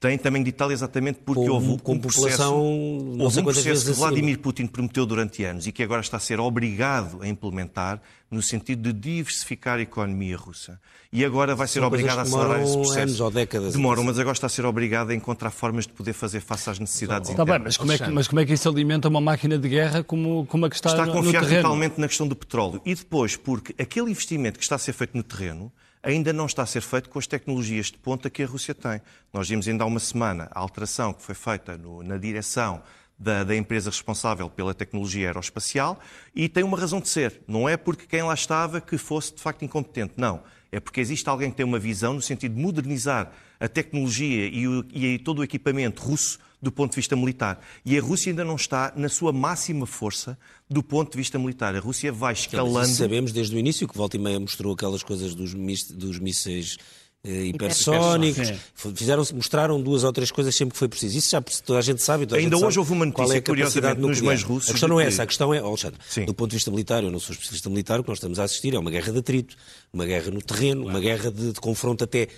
[0.00, 4.08] Tem também de Itália exatamente porque Com- houve um processo, houve um processo que acima.
[4.08, 8.00] Vladimir Putin prometeu durante anos e que agora está a ser obrigado a implementar
[8.30, 10.80] no sentido de diversificar a economia russa.
[11.12, 13.00] E agora vai ser São obrigado a acelerar esse demoram processo.
[13.02, 13.72] anos ou décadas.
[13.72, 16.78] Demoram, mas agora está a ser obrigado a encontrar formas de poder fazer face às
[16.78, 17.74] necessidades Está bem, internas.
[17.74, 20.46] mas como, é que, mas como é que isso alimenta uma máquina de guerra como,
[20.46, 21.62] como a que está, está a no- no confiar terreno?
[21.62, 22.80] totalmente na questão do petróleo.
[22.84, 26.62] E depois, porque aquele investimento que está a ser feito no terreno ainda não está
[26.62, 29.00] a ser feito com as tecnologias de ponta que a Rússia tem.
[29.32, 32.82] Nós vimos ainda há uma semana a alteração que foi feita no- na direção
[33.18, 35.98] da, da empresa responsável pela tecnologia aeroespacial
[36.34, 37.40] e tem uma razão de ser.
[37.48, 40.14] Não é porque quem lá estava que fosse de facto incompetente.
[40.16, 40.42] Não.
[40.70, 44.68] É porque existe alguém que tem uma visão no sentido de modernizar a tecnologia e,
[44.68, 47.60] o- e todo o equipamento russo do ponto de vista militar.
[47.84, 51.74] E a Rússia ainda não está na sua máxima força do ponto de vista militar.
[51.74, 52.88] A Rússia vai escalando.
[52.88, 56.76] Sabemos desde o início que volta e meia mostrou aquelas coisas dos, dos mísseis
[57.24, 58.52] eh, hipersónicos.
[58.94, 61.18] Fizeram, mostraram duas ou três coisas sempre que foi preciso.
[61.18, 62.26] Isso já toda a gente sabe.
[62.34, 64.70] Ainda hoje sabe houve uma notícia, é curiosamente, nos meios russos.
[64.70, 65.22] A questão não é essa.
[65.22, 66.24] A questão é, Alexandre, Sim.
[66.24, 68.44] do ponto de vista militar, eu não sou especialista militar, o que nós estamos a
[68.44, 69.56] assistir é uma guerra de atrito,
[69.92, 72.28] uma guerra no terreno, uma guerra de, de confronto até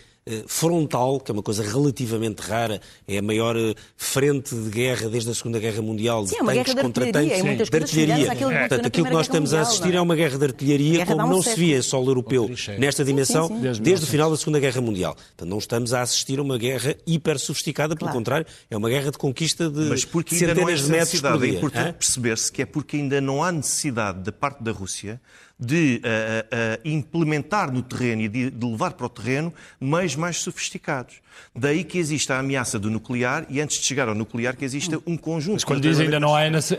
[0.46, 5.30] frontal, que é uma coisa relativamente rara, é a maior eh, frente de guerra desde
[5.30, 8.36] a Segunda Guerra Mundial, de Sim, é tanques contra tanques, de artilharia.
[8.36, 11.54] Portanto, aquilo que nós estamos a assistir é uma guerra de artilharia como não se
[11.54, 13.82] via em solo europeu nesta dimensão sim, sim, sim.
[13.82, 15.14] desde o final da Segunda Guerra Mundial.
[15.14, 18.18] Portanto, não estamos a assistir a uma guerra hiper sofisticada, pelo claro.
[18.18, 21.50] contrário, é uma guerra de conquista de Mas porque centenas de metros por dia.
[21.50, 25.20] É importante perceber-se que é porque ainda não há necessidade da parte da Rússia
[25.60, 30.38] de uh, uh, implementar no terreno e de, de, levar para o terreno meios mais
[30.38, 31.16] sofisticados.
[31.54, 34.98] Daí que existe a ameaça do nuclear e antes de chegar ao nuclear que exista
[35.06, 35.54] um conjunto...
[35.54, 36.76] Mas quando diz ainda não há essa,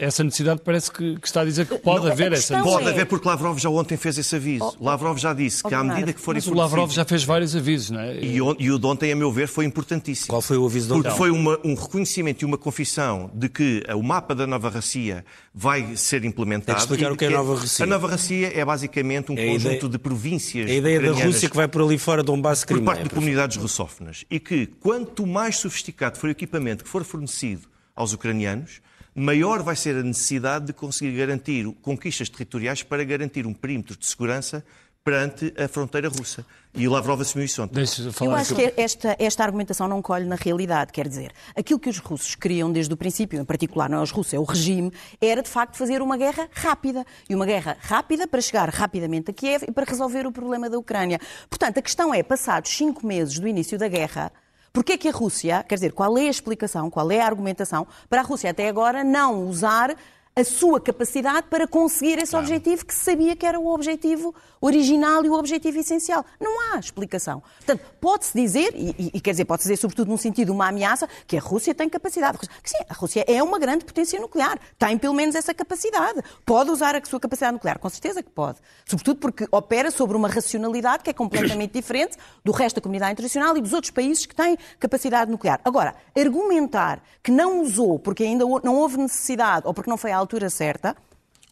[0.00, 2.64] essa necessidade, parece que, que, está a dizer que pode não, haver essa necessidade.
[2.64, 4.76] Pode haver, porque Lavrov já ontem fez esse aviso.
[4.78, 6.40] Oh, Lavrov já disse oh, que à medida que forem...
[6.44, 8.18] Mas o Lavrov já fez vários avisos, não é?
[8.18, 10.28] E, e, o de ontem, a meu ver, foi importantíssimo.
[10.28, 11.02] Qual foi o aviso de ontem?
[11.04, 15.24] Porque foi uma, um reconhecimento e uma confissão de que o mapa da Nova Rocia
[15.54, 16.66] vai ser implementado.
[16.66, 17.84] Tem que explicar o que é a Nova Rocia.
[17.84, 20.70] A Nova Rocia é basicamente um é conjunto ideia, de províncias.
[20.70, 22.84] A ideia da Rússia que vai por ali fora, Donbass, Crimeia.
[22.84, 24.24] Por parte de comunidades russófonas.
[24.28, 28.82] E que quanto mais sofisticado for o equipamento que for fornecido aos ucranianos,
[29.14, 34.06] maior vai ser a necessidade de conseguir garantir conquistas territoriais para garantir um perímetro de
[34.06, 34.64] segurança
[35.08, 36.44] perante a fronteira russa.
[36.74, 37.82] E o Lavrov assumiu isso ontem.
[38.20, 40.92] Eu acho que esta, esta argumentação não colhe na realidade.
[40.92, 44.10] Quer dizer, aquilo que os russos queriam desde o princípio, em particular não é os
[44.10, 47.06] russos, é o regime, era de facto fazer uma guerra rápida.
[47.26, 50.78] E uma guerra rápida para chegar rapidamente a Kiev e para resolver o problema da
[50.78, 51.18] Ucrânia.
[51.48, 54.30] Portanto, a questão é, passados cinco meses do início da guerra,
[54.70, 57.86] Porquê é que a Rússia, quer dizer, qual é a explicação, qual é a argumentação
[58.08, 59.96] para a Rússia até agora não usar
[60.38, 62.46] a sua capacidade para conseguir esse claro.
[62.46, 66.24] objetivo que sabia que era o objetivo original e o objetivo essencial.
[66.40, 67.42] Não há explicação.
[67.56, 71.36] Portanto, pode-se dizer, e, e, quer dizer, pode-se dizer sobretudo num sentido uma ameaça, que
[71.36, 72.38] a Rússia tem capacidade.
[72.38, 74.60] Que, sim, a Rússia é uma grande potência nuclear.
[74.78, 76.22] Tem pelo menos essa capacidade.
[76.46, 78.58] Pode usar a sua capacidade nuclear, com certeza que pode.
[78.86, 83.56] Sobretudo porque opera sobre uma racionalidade que é completamente diferente do resto da comunidade internacional
[83.56, 85.60] e dos outros países que têm capacidade nuclear.
[85.64, 90.16] Agora, argumentar que não usou porque ainda não houve necessidade ou porque não foi à
[90.28, 90.94] altura certa,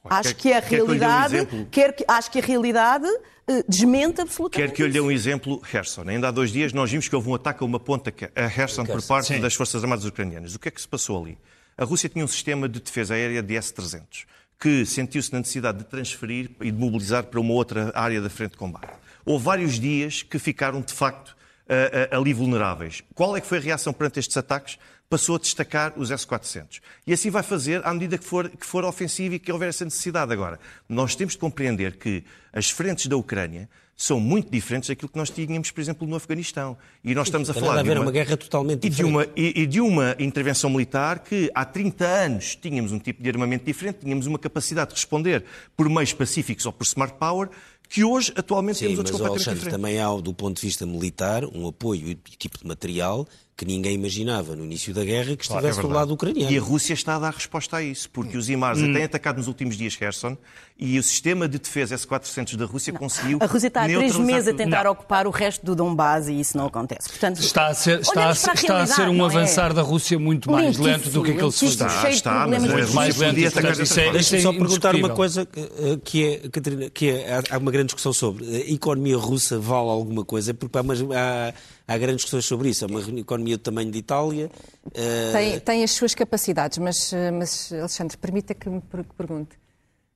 [0.04, 4.68] acho que a realidade, quer que, acho que a realidade uh, desmente absolutamente.
[4.68, 6.04] Quer que eu lhe dê um exemplo, Herson.
[6.06, 8.84] Ainda há dois dias nós vimos que houve um ataque a uma ponta a Herson
[8.84, 9.40] por parte Sim.
[9.40, 10.54] das Forças Armadas Ucranianas.
[10.54, 11.38] O que é que se passou ali?
[11.78, 14.26] A Rússia tinha um sistema de defesa aérea de S-300
[14.58, 18.52] que sentiu-se na necessidade de transferir e de mobilizar para uma outra área da frente
[18.52, 18.88] de combate.
[19.24, 21.36] Houve vários dias que ficaram, de facto,
[21.68, 23.02] uh, uh, ali vulneráveis.
[23.14, 24.78] Qual é que foi a reação perante estes ataques?
[25.08, 26.80] Passou a destacar os S-400.
[27.06, 29.84] E assim vai fazer à medida que for, que for ofensivo e que houver essa
[29.84, 30.32] necessidade.
[30.32, 35.16] Agora, nós temos de compreender que as frentes da Ucrânia são muito diferentes daquilo que
[35.16, 36.76] nós tínhamos, por exemplo, no Afeganistão.
[37.02, 39.62] E nós estamos a falar a de uma, uma, guerra totalmente e de uma, e,
[39.62, 44.00] e de uma intervenção militar que há 30 anos tínhamos um tipo de armamento diferente,
[44.00, 47.48] tínhamos uma capacidade de responder por meios pacíficos ou por smart power
[47.88, 49.98] que hoje, atualmente, Sim, temos outros mas, completamente Alexandre, diferentes.
[49.98, 53.94] também há, do ponto de vista militar, um apoio e tipo de material que ninguém
[53.94, 56.52] imaginava no início da guerra que estivesse claro, é do lado ucraniano.
[56.52, 58.92] E a Rússia está a dar resposta a isso, porque os IMARS hum.
[58.92, 60.36] têm atacado nos últimos dias Kherson
[60.78, 63.00] e o sistema de defesa S-400 da Rússia não.
[63.00, 63.38] conseguiu.
[63.40, 64.90] A Rússia está há três meses a tentar não.
[64.90, 67.08] ocupar o resto do Donbass e isso não acontece.
[67.08, 69.24] Portanto, está a ser, está a, está a ser um é?
[69.24, 69.74] avançar é?
[69.74, 72.10] da Rússia muito mais lento do que aquilo que se está.
[72.10, 73.38] Está, mas é mais lento.
[73.38, 77.86] É, Deixa-me só perguntar uma coisa eh, que é, Catarina, que é, há uma grande
[77.86, 81.54] discussão sobre a economia russa vale alguma coisa, porque há, há
[81.86, 82.84] há grandes questões sobre isso.
[82.84, 84.50] É uma economia do tamanho de Itália.
[84.86, 85.32] Uh...
[85.32, 88.82] Tem, tem as suas capacidades, mas, eh, mas Alexandre, permita que me
[89.16, 89.56] pergunte.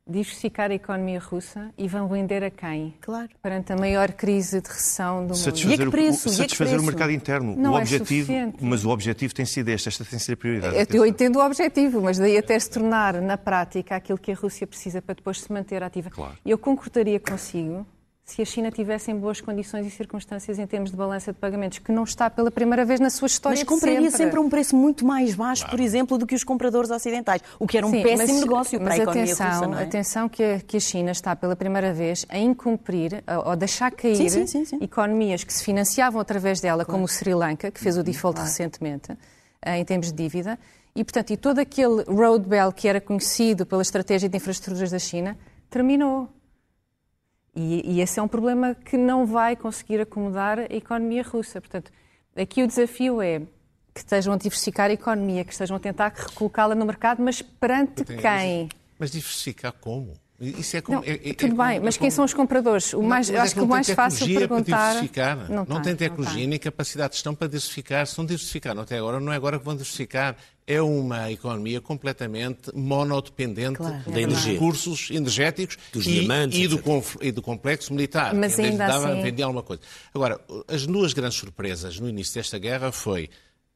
[0.06, 2.94] Diversificar a economia russa e vão vender a quem?
[3.00, 3.28] Claro.
[3.40, 5.80] Perante a maior crise de recessão do satisfazer mundo.
[5.80, 6.28] E a que preço?
[6.28, 7.54] O, satisfazer o mercado interno.
[7.54, 8.56] Não o é objetivo, suficiente.
[8.60, 10.74] mas o objetivo tem sido este, esta tem sido a prioridade.
[10.74, 14.34] Eu, eu entendo o objetivo, mas daí até se tornar na prática aquilo que a
[14.34, 16.10] Rússia precisa para depois se manter ativa.
[16.10, 16.36] Claro.
[16.44, 17.86] Eu concordaria consigo
[18.30, 21.78] se a China tivesse em boas condições e circunstâncias em termos de balança de pagamentos,
[21.80, 23.58] que não está pela primeira vez na sua história.
[23.58, 24.24] Mas compraria sempre.
[24.24, 25.76] sempre um preço muito mais baixo, claro.
[25.76, 28.78] por exemplo, do que os compradores ocidentais, o que era um Sim, péssimo mas, negócio
[28.78, 29.80] para mas a economia atenção, russa.
[29.80, 29.84] É?
[29.84, 34.30] Atenção que a, que a China está pela primeira vez a incumprir ou deixar cair
[34.30, 36.92] sim, sim, sim, economias que se financiavam através dela, claro.
[36.92, 38.48] como o Sri Lanka, que fez o default claro.
[38.48, 39.12] recentemente,
[39.60, 40.56] eh, em termos de dívida.
[40.94, 45.36] E, portanto, e todo aquele roadbell que era conhecido pela estratégia de infraestruturas da China
[45.68, 46.28] terminou.
[47.54, 51.60] E, e, esse é um problema que não vai conseguir acomodar a economia russa.
[51.60, 51.90] Portanto,
[52.36, 53.40] aqui o desafio é
[53.92, 58.04] que estejam a diversificar a economia, que estejam a tentar recolocá-la no mercado, mas perante
[58.04, 58.68] quem?
[58.98, 60.14] Mas diversificar como?
[60.40, 62.94] Isso é como, não, é, é, tudo bem, é mas como, quem são os compradores?
[62.94, 64.94] O mais, não, acho que o mais fácil perguntar.
[65.12, 66.46] Para não, não tem tecnologia não tem.
[66.48, 68.06] nem capacidade de gestão para diversificar.
[68.06, 70.34] Se não diversificaram até agora, não é agora que vão diversificar.
[70.66, 74.52] É uma economia completamente monodependente Claro, é Da dos energia.
[74.54, 78.32] recursos energéticos Dos e, diamantes, e, do conf- e do complexo militar.
[78.34, 79.82] Mas ainda dava, assim- vendia alguma coisa.
[80.14, 83.28] Agora, as duas grandes surpresas no início desta guerra foi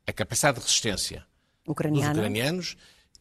[0.06, 1.26] a capacidade de resistência
[1.64, 2.12] dos Ucraniana.
[2.12, 2.76] ucranianos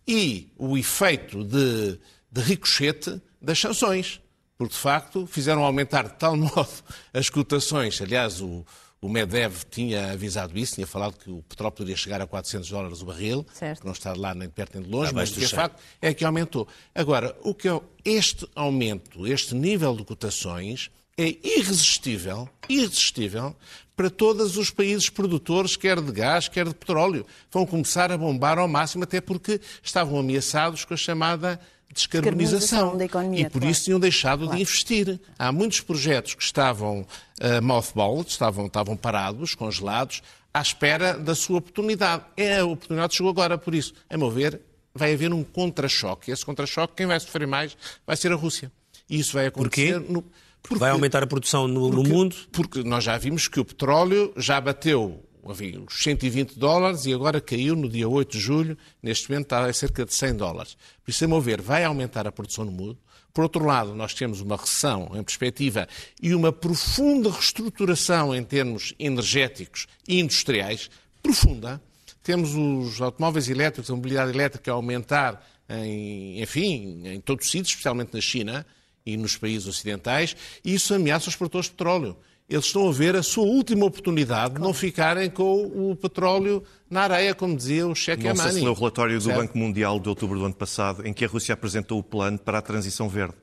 [0.08, 1.99] e o efeito de,
[2.32, 4.21] de ricochete das sanções,
[4.58, 6.69] porque de facto fizeram aumentar de tal modo
[7.13, 8.01] as cotações.
[8.01, 8.65] Aliás, o,
[9.01, 13.01] o Medvedev tinha avisado isso, tinha falado que o petróleo poderia chegar a 400 dólares
[13.01, 13.82] o barril, Certo.
[13.82, 15.82] que não está lá nem de perto nem de longe, mas o que é facto
[16.01, 16.67] é que aumentou.
[16.95, 23.56] Agora, o que é, este aumento, este nível de cotações é irresistível, irresistível
[23.95, 27.25] para todos os países produtores, quer de gás, quer de petróleo.
[27.51, 31.60] Vão começar a bombar ao máximo, até porque estavam ameaçados com a chamada
[31.93, 32.60] descarbonização.
[32.60, 33.71] Descarbonização da economia, e por claro.
[33.71, 35.19] isso tinham deixado de investir.
[35.38, 40.21] Há muitos projetos que estavam uh, mothballed, estavam, estavam parados, congelados,
[40.53, 42.23] à espera da sua oportunidade.
[42.36, 44.60] É a oportunidade que chegou agora, por isso, a meu ver,
[44.93, 46.32] vai haver um contra-choque.
[46.32, 48.71] Esse contra-choque, quem vai sofrer mais vai ser a Rússia.
[49.10, 50.23] E isso vai acontecer no.
[50.62, 52.36] Porque, Vai aumentar a produção no, no porque- mundo?
[52.49, 57.41] Porque nós já vimos que o petróleo já bateu enfim, os 120 dólares e agora
[57.41, 60.77] caiu no dia 8 de julho, neste momento está a cerca de 100 dólares.
[61.03, 62.97] Por isso, a meu ver, vai aumentar a produção no mundo.
[63.34, 65.88] Por outro lado, nós temos uma recessão em perspectiva
[66.21, 70.89] e uma profunda reestruturação em termos energéticos e industriais,
[71.21, 71.82] profunda.
[72.21, 77.69] Temos os automóveis elétricos, a mobilidade elétrica a aumentar, em, enfim, em todos os sítios,
[77.69, 78.65] especialmente na China
[79.06, 82.15] e nos países ocidentais, e isso ameaça os produtores de petróleo.
[82.49, 87.01] Eles estão a ver a sua última oportunidade de não ficarem com o petróleo na
[87.01, 88.63] areia, como dizia o Cheque Não sei se Amani.
[88.65, 89.38] leu o relatório do Certo?
[89.38, 92.58] Banco Mundial de outubro do ano passado, em que a Rússia apresentou o plano para
[92.58, 93.36] a transição verde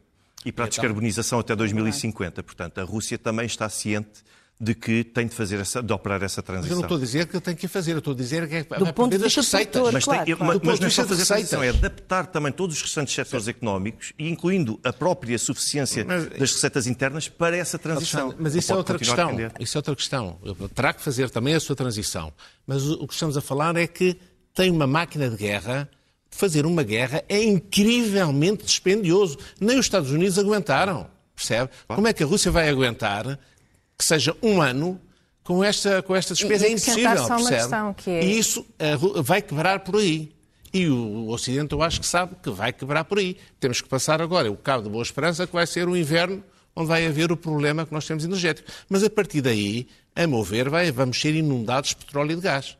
[0.44, 2.42] e para a descarbonização até 2050.
[2.42, 4.22] Portanto, a Rússia também está ciente
[4.62, 6.76] de que tem de, fazer essa, de operar essa Mas eu transição.
[6.76, 8.78] não estou a dizer que tem que fazer, eu estou a dizer que é vai
[8.78, 9.72] Do ponto perder de das vista receitas.
[9.72, 10.46] produtor, Mas, Claro, tem, claro.
[10.46, 13.14] mas, ponto mas de não é só fazer transição, é adaptar também todos os restantes
[13.14, 18.34] setores económicos, e incluindo a própria suficiência Mas- das receitas internas para essa transição.
[18.38, 19.30] Mas isso é outra questão.
[19.58, 20.38] Isso é outra questão.
[20.74, 22.30] Terá que fazer também a sua transição.
[22.66, 24.14] Mas o o que estamos a falar é que
[24.54, 25.88] tem uma máquina de guerra.
[26.30, 29.38] Fazer uma guerra é incrivelmente dispendioso.
[29.58, 31.08] Nem os Estados Unidos aguentaram.
[31.34, 31.70] Percebe?
[31.88, 33.38] Como é que a Rússia vai aguentar
[34.00, 34.98] que seja um ano
[35.44, 36.64] com esta, com esta despesa?
[36.64, 37.26] E- é e acrescentar impossível.
[37.28, 37.60] só uma percebe?
[37.60, 38.66] questão, que é- E isso
[39.22, 40.32] vai quebrar por aí.
[40.72, 43.36] E o Ocidente, eu acho que sabe que vai quebrar por aí.
[43.58, 46.42] Temos que passar agora o Cabo de Boa Esperança, que vai ser o inverno
[46.76, 48.70] onde vai haver o problema que nós temos energético.
[48.88, 52.40] Mas a partir daí, a meu ver, vai, vamos ser inundados de petróleo e de
[52.42, 52.76] gás.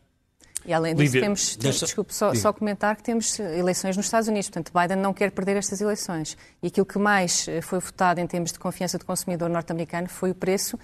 [0.64, 4.28] E além disso, Lívia, temos, deixa- desculpe, só, só comentar que temos eleições nos Estados
[4.28, 4.48] Unidos.
[4.50, 6.36] Portanto, Biden não quer perder estas eleições.
[6.62, 10.30] E aquilo que mais eh, foi votado em termos de confiança do consumidor norte-americano foi
[10.30, 10.78] o preço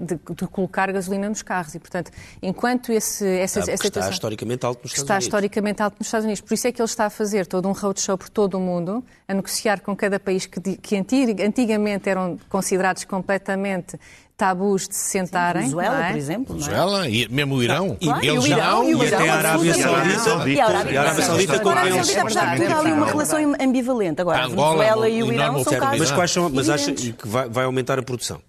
[0.00, 1.74] de, de colocar gasolina nos carros.
[1.74, 2.10] E, portanto,
[2.42, 5.26] enquanto esse, essa, Ah, essa está situação- historicamente alto nos Estados está Unidos.
[5.26, 6.40] historicamente alto nos Estados Unidos.
[6.40, 9.04] Por isso é que ele está a fazer todo um roadshow por todo o mundo,
[9.28, 13.98] a negociar com cada país que, que anti- antigamente eram considerados completamente
[14.36, 15.62] tabus de se sentarem.
[15.62, 16.08] Venezuela, é?
[16.10, 16.54] por exemplo.
[16.56, 16.58] é?
[16.58, 17.96] Venezuela e mesmo o Irão.
[18.02, 20.20] Claro, e eles o Irão, e o E Irão, até a Arábia absolutamente.
[20.20, 20.50] Saudita.
[20.50, 22.16] E a Arábia E Arábia Saudita com Arábia eles.
[22.16, 24.20] Apesar de ter ali uma relação ambivalente.
[24.20, 27.14] Agora, a Angola, Venezuela e o Irão são casos Mas quais são, mas acha que
[27.28, 28.40] vai aumentar a produção?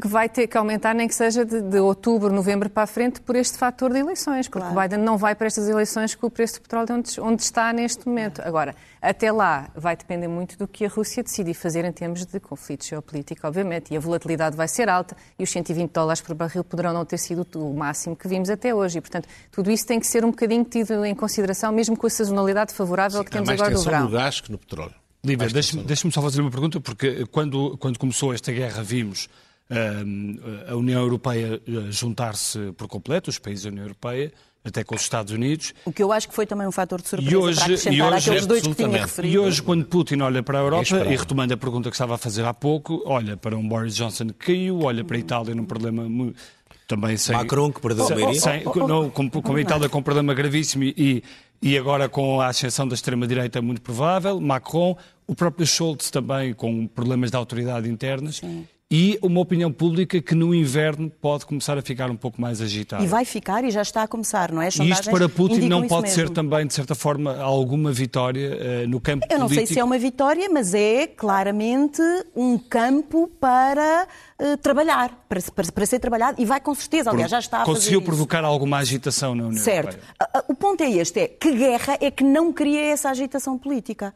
[0.00, 3.20] Que vai ter que aumentar, nem que seja de, de outubro, novembro para a frente,
[3.20, 4.88] por este fator de eleições, porque Claro.
[4.88, 8.06] Biden não vai para estas eleições com o preço do petróleo onde, onde está neste
[8.06, 8.42] momento.
[8.44, 12.38] Agora, até lá vai depender muito do que a Rússia decidir fazer em termos de
[12.38, 16.62] conflito geopolítico, obviamente, e a volatilidade vai ser alta e os 120 dólares por barril
[16.62, 18.98] poderão não ter sido o máximo que vimos até hoje.
[18.98, 22.10] E, portanto, tudo isso tem que ser um bocadinho tido em consideração, mesmo com a
[22.10, 24.04] sazonalidade favorável que Há temos agora do verão.
[24.04, 24.94] no gás que no petróleo.
[25.24, 25.46] Lívia,
[25.86, 29.28] deixe-me só fazer uma pergunta, porque quando, quando começou esta guerra vimos
[30.68, 34.32] a União Europeia eh, juntar-se por completo, os países da União Europeia,
[34.64, 37.08] até com os Estados Unidos, O que eu acho que foi também um fator de
[37.08, 39.34] surpresa E hoje- para acrescentar e hoje- àqueles dois que tinha referido.
[39.34, 41.12] E hoje, quando Putin olha para a Europa, esperado.
[41.12, 44.26] e retomando a pergunta que estava a fazer há pouco, olha para um Boris Johnson
[44.28, 46.32] que caiu, olha para a Itália num problema mu-
[46.86, 47.34] também sem...
[47.34, 48.40] Macron, que perdeu a sem- maioria.
[48.40, 51.24] sem- não, com, com a Itália com um problema gravíssimo e,
[51.60, 54.96] e agora com a ascensão da extrema-direita muito provável, Macron,
[55.26, 58.40] o próprio Schultz também com problemas de autoridade internas.
[58.92, 63.02] E uma opinião pública que no inverno pode começar a ficar um pouco mais agitada.
[63.02, 64.68] E vai ficar e já está a começar, não é?
[64.68, 69.00] E isto para Putin não pode ser também, de certa forma, alguma vitória uh, no
[69.00, 69.66] campo Eu não político?
[69.68, 72.02] sei se é uma vitória, mas é claramente
[72.36, 74.06] um campo para
[74.38, 77.64] uh, trabalhar, para, para, para, ser trabalhado e vai com certeza, aliás, já está a
[77.64, 78.46] Conseguiu provocar isso.
[78.46, 79.94] alguma agitação na União certo.
[79.94, 80.14] Europeia?
[80.20, 80.44] Certo.
[80.48, 84.12] O ponto é este, é que guerra é que não cria essa agitação política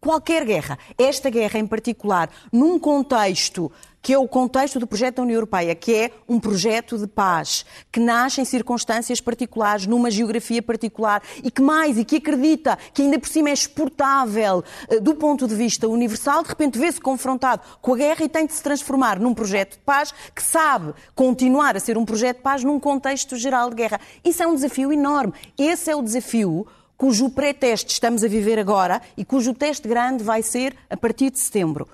[0.00, 0.78] qualquer guerra.
[0.96, 3.70] Esta guerra em particular, num contexto
[4.00, 7.64] que é o contexto do projeto da União Europeia, que é um projeto de paz,
[7.90, 13.02] que nasce em circunstâncias particulares, numa geografia particular e que mais, e que acredita que
[13.02, 17.62] ainda por cima é exportável eh, do ponto de vista universal, de repente vê-se confrontado
[17.80, 21.76] com a guerra e tem de se transformar num projeto de paz que sabe continuar
[21.76, 24.00] a ser um projeto de paz num contexto geral de guerra.
[24.24, 25.32] Isso é um desafio enorme.
[25.56, 30.42] Esse é o desafio cujo pré-teste estamos a viver agora e cujo teste grande vai
[30.42, 31.88] ser a partir de setembro.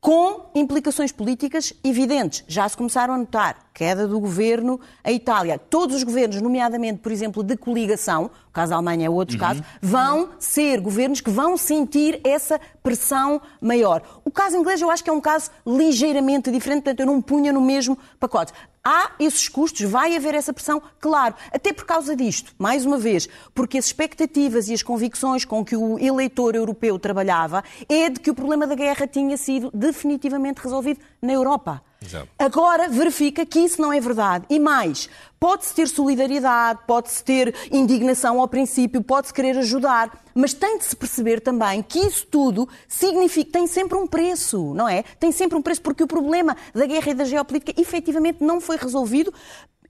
[0.00, 2.42] Com implicações políticas evidentes.
[2.48, 3.70] Já se começaram a notar.
[3.74, 5.58] Queda do governo em Itália.
[5.58, 9.40] Todos os governos, nomeadamente, por exemplo, de coligação, o caso da Alemanha é outro uhum.
[9.40, 14.02] caso, vão ser governos que vão sentir essa pressão maior.
[14.24, 17.52] O caso inglês eu acho que é um caso ligeiramente diferente, portanto eu não punha
[17.52, 18.52] no mesmo pacote.
[18.82, 23.28] Há esses custos, vai haver essa pressão, claro, até por causa disto, mais uma vez,
[23.54, 28.30] porque as expectativas e as convicções com que o eleitor europeu trabalhava é de que
[28.30, 31.82] o problema da guerra tinha sido definitivamente resolvido na Europa.
[32.02, 32.28] Exato.
[32.38, 34.46] Agora verifica que isso não é verdade.
[34.48, 40.78] E mais, pode-se ter solidariedade, pode-se ter indignação ao princípio, pode-se querer ajudar, mas tem
[40.78, 45.02] de se perceber também que isso tudo significa, tem sempre um preço, não é?
[45.18, 48.76] Tem sempre um preço, porque o problema da guerra e da geopolítica efetivamente não foi
[48.76, 49.32] resolvido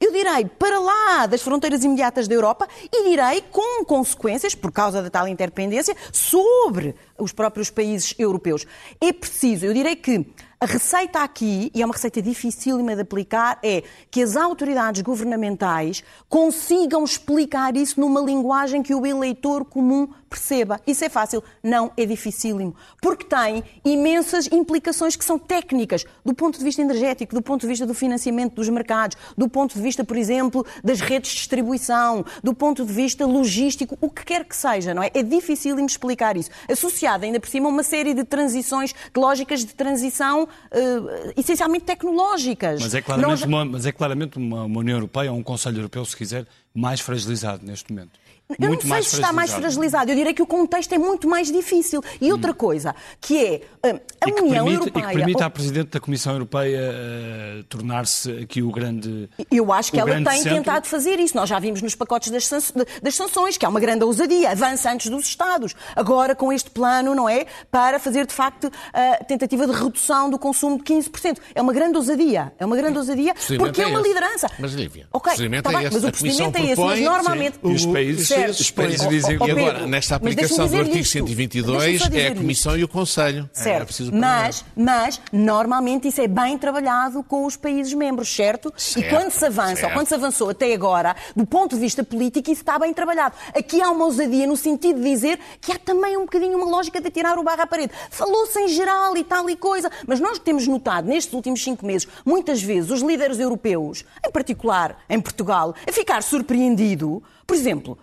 [0.01, 5.03] eu direi, para lá das fronteiras imediatas da Europa e direi com consequências, por causa
[5.03, 8.67] da tal interdependência, sobre os próprios países europeus.
[8.99, 10.27] É preciso, eu direi que
[10.63, 16.05] a receita aqui, e é uma receita dificílima de aplicar, é que as autoridades governamentais
[16.29, 20.81] consigam explicar isso numa linguagem que o eleitor comum perceba.
[20.87, 21.43] Isso é fácil?
[21.61, 22.75] Não, é dificílimo.
[23.03, 27.67] Porque tem imensas implicações que são técnicas, do ponto de vista energético, do ponto de
[27.67, 32.25] vista do financiamento dos mercados, do ponto de vista, por exemplo, das redes de distribuição,
[32.45, 35.11] do ponto de vista logístico, o que quer que seja, não é?
[35.13, 36.51] É dificílimo explicar isso.
[36.71, 41.85] Associado ainda por cima a uma série de transições, de lógicas de transição uh, essencialmente
[41.85, 42.81] tecnológicas.
[42.81, 46.05] Mas é claramente, uma, mas é claramente uma, uma União Europeia, ou um Conselho Europeu,
[46.05, 48.13] se quiser, mais fragilizado neste momento.
[48.59, 50.11] Eu muito não sei se está mais fragilizado.
[50.11, 52.03] Eu direi que o contexto é muito mais difícil.
[52.21, 52.55] E outra hum.
[52.55, 55.05] coisa, que é eh, a e União permite, Europeia.
[55.05, 59.29] E que permite à Presidente da Comissão Europeia uh, tornar-se aqui o grande.
[59.51, 60.51] Eu acho que ela tem centro.
[60.51, 61.37] tentado fazer isso.
[61.37, 62.73] Nós já vimos nos pacotes das,
[63.03, 65.75] das sanções, que é uma grande ousadia, avança antes dos Estados.
[65.95, 67.47] Agora, com este plano, não é?
[67.71, 71.39] Para fazer, de facto, a tentativa de redução do consumo de 15%.
[71.55, 72.53] É uma grande ousadia.
[72.59, 74.51] É uma grande ousadia porque é, é uma liderança.
[74.59, 75.95] Mas, Lívia, okay, o tá é esse.
[75.95, 76.81] mas o procedimento é esse.
[76.81, 77.59] Mas normalmente.
[77.63, 77.75] Sim.
[77.75, 79.51] Os países, os países dizem que.
[79.51, 81.13] Agora, nesta aplicação do artigo isto.
[81.13, 82.81] 122, é a Comissão isto.
[82.81, 83.51] e o Conselho.
[83.55, 84.03] É certo.
[84.03, 88.73] É mas, mas, normalmente, isso é bem trabalhado com os países membros, certo?
[88.77, 89.85] certo e quando se avança, certo.
[89.85, 93.35] ou quando se avançou até agora, do ponto de vista político, isso está bem trabalhado.
[93.55, 97.01] Aqui há uma ousadia no sentido de dizer que há também um bocadinho uma lógica
[97.01, 97.93] de tirar o barro à parede.
[98.11, 102.07] Falou-se em geral e tal e coisa, mas nós temos notado nestes últimos cinco meses,
[102.25, 107.99] muitas vezes, os líderes europeus, em particular em Portugal, a ficar surpreendido, por exemplo,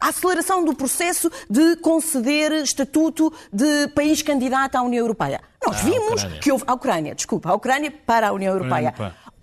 [0.00, 5.40] a aceleração do processo de conceder estatuto de país candidato à União Europeia.
[5.64, 6.64] Nós ah, vimos que houve.
[6.66, 8.94] A Ucrânia, desculpa, a Ucrânia para a União Europeia.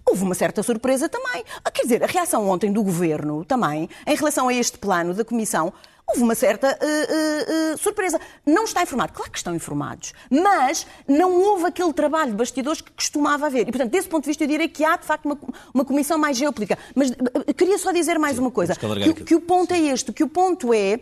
[0.06, 1.44] Houve uma certa surpresa também.
[1.64, 5.24] Ah, quer dizer, a reação ontem do governo também, em relação a este plano da
[5.24, 5.74] Comissão,
[6.08, 8.20] houve uma certa uh, uh, uh, surpresa.
[8.46, 9.14] Não está informado.
[9.14, 13.68] Claro que estão informados, mas não houve aquele trabalho de bastidores que costumava haver.
[13.68, 15.38] E, portanto, desse ponto de vista, eu diria que há, de facto, uma,
[15.74, 16.78] uma comissão mais geopolítica.
[16.94, 17.12] Mas
[17.56, 18.76] queria só dizer mais Sim, uma coisa.
[18.76, 21.00] Que, que o ponto é este, que o ponto é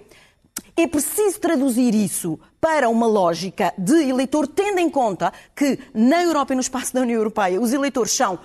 [0.75, 6.53] é preciso traduzir isso para uma lógica de eleitor, tendo em conta que na Europa
[6.53, 8.39] e no espaço da União Europeia os eleitores são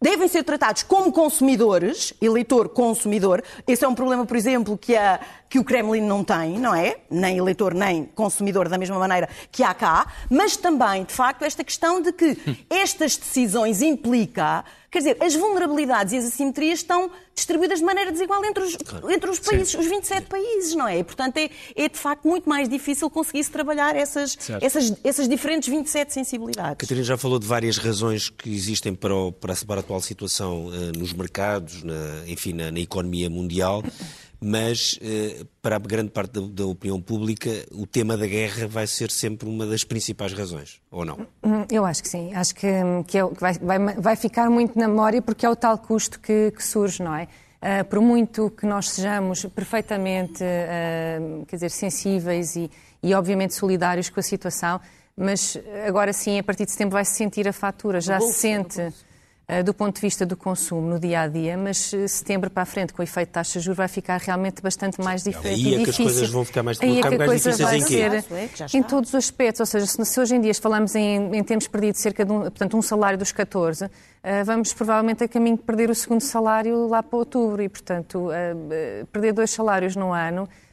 [0.00, 3.42] devem ser tratados como consumidores, eleitor-consumidor.
[3.66, 6.96] Esse é um problema, por exemplo, que, a, que o Kremlin não tem, não é?
[7.10, 10.06] Nem eleitor, nem consumidor da mesma maneira que há cá.
[10.30, 12.36] Mas também, de facto, esta questão de que
[12.70, 18.44] estas decisões implica Quer dizer, as vulnerabilidades e as assimetrias estão distribuídas de maneira desigual
[18.44, 18.76] entre os,
[19.08, 19.78] entre os países, Sim.
[19.78, 20.98] os 27 países, não é?
[20.98, 25.68] E, portanto, é, é de facto muito mais difícil conseguir-se trabalhar essas, essas, essas diferentes
[25.68, 26.76] 27 sensibilidades.
[26.78, 30.98] Catarina já falou de várias razões que existem para, o, para a atual situação uh,
[30.98, 33.84] nos mercados, na, enfim, na, na economia mundial.
[34.40, 38.86] Mas eh, para a grande parte da, da, opinião pública o tema da guerra vai
[38.86, 41.26] ser sempre uma das principais razões, ou não?
[41.44, 42.32] Hum, eu acho que sim.
[42.34, 42.66] Acho que,
[43.06, 46.18] que, é, que vai, vai, vai, ficar muito na memória porque é o tal custo
[46.18, 47.28] que, que surge, não é?
[47.60, 52.70] Uh, por muito que nós sejamos perfeitamente, uh, quer dizer, sensíveis e,
[53.02, 54.80] e obviamente solidários com a situação,
[55.14, 58.90] mas agora sim, a partir de setembro vai-se sentir a fatura, já se sente
[59.64, 62.66] do ponto de vista do consumo no dia a dia, mas uh, setembro para a
[62.66, 65.66] frente, com o efeito de taxa de juros, vai ficar realmente bastante mais diferente.
[65.66, 67.80] Aí é que as coisas vão ficar mais, Aí é que a coisa vai em
[67.80, 68.24] ser
[68.72, 71.66] em todos os aspectos, ou seja, se, se hoje em dia falamos em, em termos
[71.66, 73.90] perdidos cerca de um, portanto, um salário dos 14, uh,
[74.44, 77.62] vamos provavelmente a caminho de perder o segundo salário lá para outubro.
[77.62, 78.28] E, portanto,
[79.12, 80.69] perder dois salários no ano eh,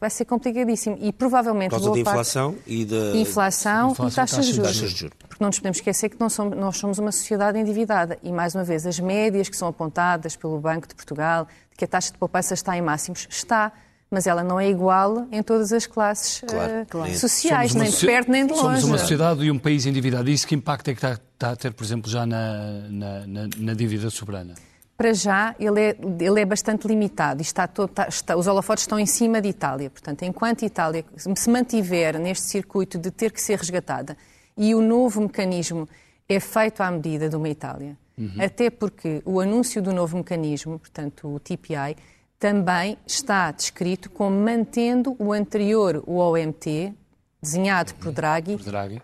[0.00, 0.96] vai ser complicadíssimo.
[1.00, 1.70] E provavelmente.
[1.70, 2.72] Por causa da inflação parte...
[2.72, 3.16] e da.
[3.16, 4.74] Inflação, inflação e taxas de juros.
[4.74, 5.16] de juros.
[5.18, 8.18] Porque não nos podemos esquecer que somos, nós somos uma sociedade endividada.
[8.22, 11.84] E, mais uma vez, as médias que são apontadas pelo Banco de Portugal, de que
[11.84, 13.72] a taxa de poupança está em máximos, está
[14.08, 17.18] mas ela não é igual em todas as classes claro, uh, claro.
[17.18, 18.62] sociais, nem de perto nem de longe.
[18.62, 20.30] Somos uma sociedade e um país endividado.
[20.30, 23.26] E isso que impacto é que está, está a ter, por exemplo, já na, na,
[23.26, 24.54] na, na dívida soberana?
[24.96, 27.42] Para já, ele é, ele é bastante limitado.
[27.42, 29.90] Está todo, está, está, os holofotes estão em cima de Itália.
[29.90, 34.16] Portanto, enquanto Itália se mantiver neste circuito de ter que ser resgatada
[34.56, 35.88] e o novo mecanismo
[36.28, 38.32] é feito à medida de uma Itália, uhum.
[38.40, 41.96] até porque o anúncio do novo mecanismo, portanto, o TPI,
[42.38, 46.92] também está descrito como mantendo o anterior, o OMT,
[47.40, 47.98] desenhado uhum.
[47.98, 49.02] por Draghi, por Draghi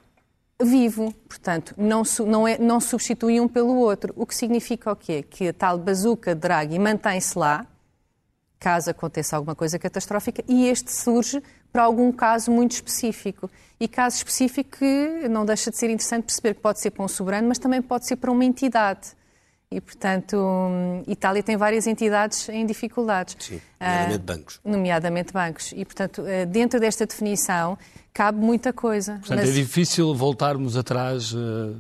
[0.65, 1.13] vivo.
[1.29, 4.13] Portanto, não, não, é, não substitui um pelo outro.
[4.17, 5.23] O que significa o quê?
[5.23, 7.67] Que a tal bazuca Draghi mantém-se lá,
[8.59, 11.43] caso aconteça alguma coisa catastrófica, e este surge
[11.73, 13.51] para algum caso muito específico.
[13.81, 17.09] E caso específico que não deixa de ser interessante perceber que pode ser para um
[17.09, 19.13] soberano, mas também pode ser para uma entidade.
[19.73, 20.37] E, portanto,
[21.07, 23.37] Itália tem várias entidades em dificuldades.
[23.39, 24.61] Sim, nomeadamente uh, bancos.
[24.65, 25.73] Nomeadamente bancos.
[25.75, 27.79] E, portanto, uh, dentro desta definição,
[28.13, 29.15] cabe muita coisa.
[29.15, 29.49] Portanto, Mas...
[29.49, 31.75] é difícil voltarmos atrás uh,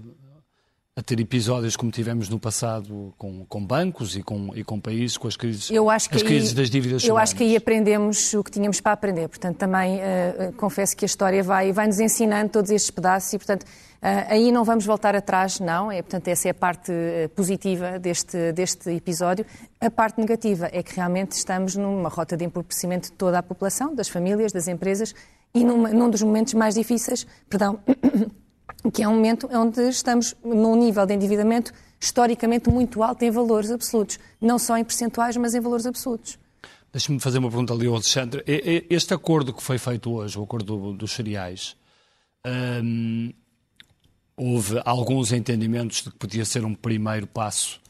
[0.95, 5.17] a ter episódios como tivemos no passado com, com bancos e com, e com países,
[5.17, 7.57] com as crises, eu acho que as aí, crises das dívidas Eu acho que aí
[7.57, 9.27] aprendemos o que tínhamos para aprender.
[9.29, 13.39] Portanto, também uh, confesso que a história vai, vai nos ensinando todos estes pedaços e,
[13.39, 13.65] portanto,
[14.03, 15.91] aí não vamos voltar atrás, não.
[15.91, 19.47] É, portanto, essa é a parte uh, positiva deste, deste episódio.
[19.81, 23.95] A parte negativa é que realmente estamos numa rota de empobrecimento de toda a população,
[23.95, 25.15] das famílias, das empresas
[25.55, 27.79] e numa, num dos momentos mais difíceis, perdão,
[28.93, 33.71] que é um momento onde estamos num nível de endividamento historicamente muito alto em valores
[33.71, 36.39] absolutos, não só em percentuais, mas em valores absolutos.
[36.93, 38.43] Deixe-me fazer uma pergunta ali ao Alexandre.
[38.91, 41.77] Este acordo que foi feito hoje, o acordo dos cereais,
[42.47, 43.33] hum,
[44.43, 47.81] houve alguns entendimentos de que podia ser um primeiro passo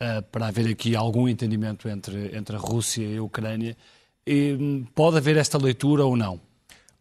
[0.00, 3.76] uh, para haver aqui algum entendimento entre, entre a Rússia e a Ucrânia.
[4.26, 6.40] E, hum, pode haver esta leitura ou não?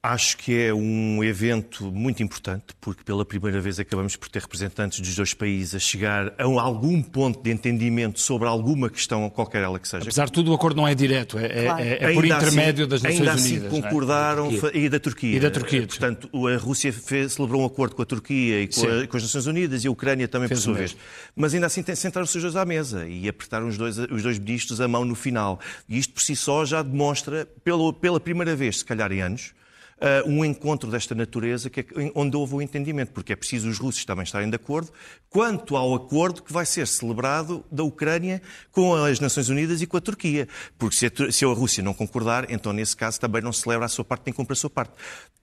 [0.08, 5.02] Acho que é um evento muito importante, porque pela primeira vez acabamos por ter representantes
[5.02, 9.78] dos dois países a chegar a algum ponto de entendimento sobre alguma questão, qualquer ela
[9.78, 10.04] que seja.
[10.04, 11.84] Apesar de tudo, o acordo não é direto, é, é claro.
[11.84, 13.64] é, é por intermédio assim, das Nações ainda assim Unidas.
[13.66, 14.78] Ainda assim concordaram, é?
[14.78, 15.36] e da Turquia.
[15.36, 15.86] E da Turquia.
[15.86, 19.24] Portanto, a Rússia fez, celebrou um acordo com a Turquia e com, a, com, as
[19.24, 20.96] Nações Unidas e a Ucrânia também, fez por sua vez.
[21.36, 24.80] Mas ainda assim sentaram-se os dois à mesa e apertaram os dois, os dois ministros
[24.80, 25.60] a mão no final.
[25.90, 29.52] E isto por si só já demonstra, pela, pela primeira vez, se calhar em anos,
[29.98, 31.86] uh, um encontro desta natureza que é,
[32.16, 34.92] onde houve o entendimento, porque é preciso os russos também estarem de acordo
[35.30, 38.42] quanto ao acordo que vai ser celebrado da Ucrânia
[38.72, 40.48] com as Nações Unidas e com a Turquia.
[40.78, 43.90] Porque se a, se a Rússia não concordar, então nesse caso também não celebra a
[43.90, 44.94] sua parte nem cumpre a sua parte.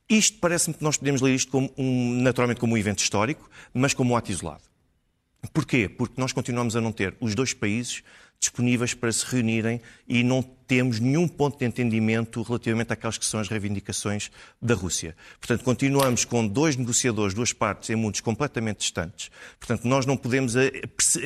[0.09, 3.95] Isto parece-me que nós podemos ler isto como um, naturalmente como um evento histórico, mas
[3.95, 4.63] como um ato isolado.
[5.53, 5.89] Porquê?
[5.89, 8.03] Porque nós continuamos a não ter os dois países
[8.41, 13.41] disponíveis para se reunirem e não temos nenhum ponto de entendimento relativamente àquelas que são
[13.41, 14.31] as reivindicações
[14.61, 15.17] da Rússia.
[15.41, 19.31] Portanto, continuamos com dois negociadores, duas partes em mundos completamente distantes.
[19.59, 20.71] Portanto, nós não podemos eh,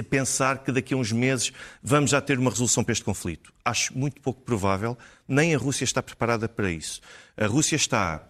[0.09, 1.53] pensar que daqui a uns meses
[1.83, 3.53] vamos já ter uma resolução para este conflito.
[3.65, 4.97] Acho muito pouco provável,
[5.27, 7.01] nem a Rússia está preparada para isso.
[7.37, 8.29] A Rússia está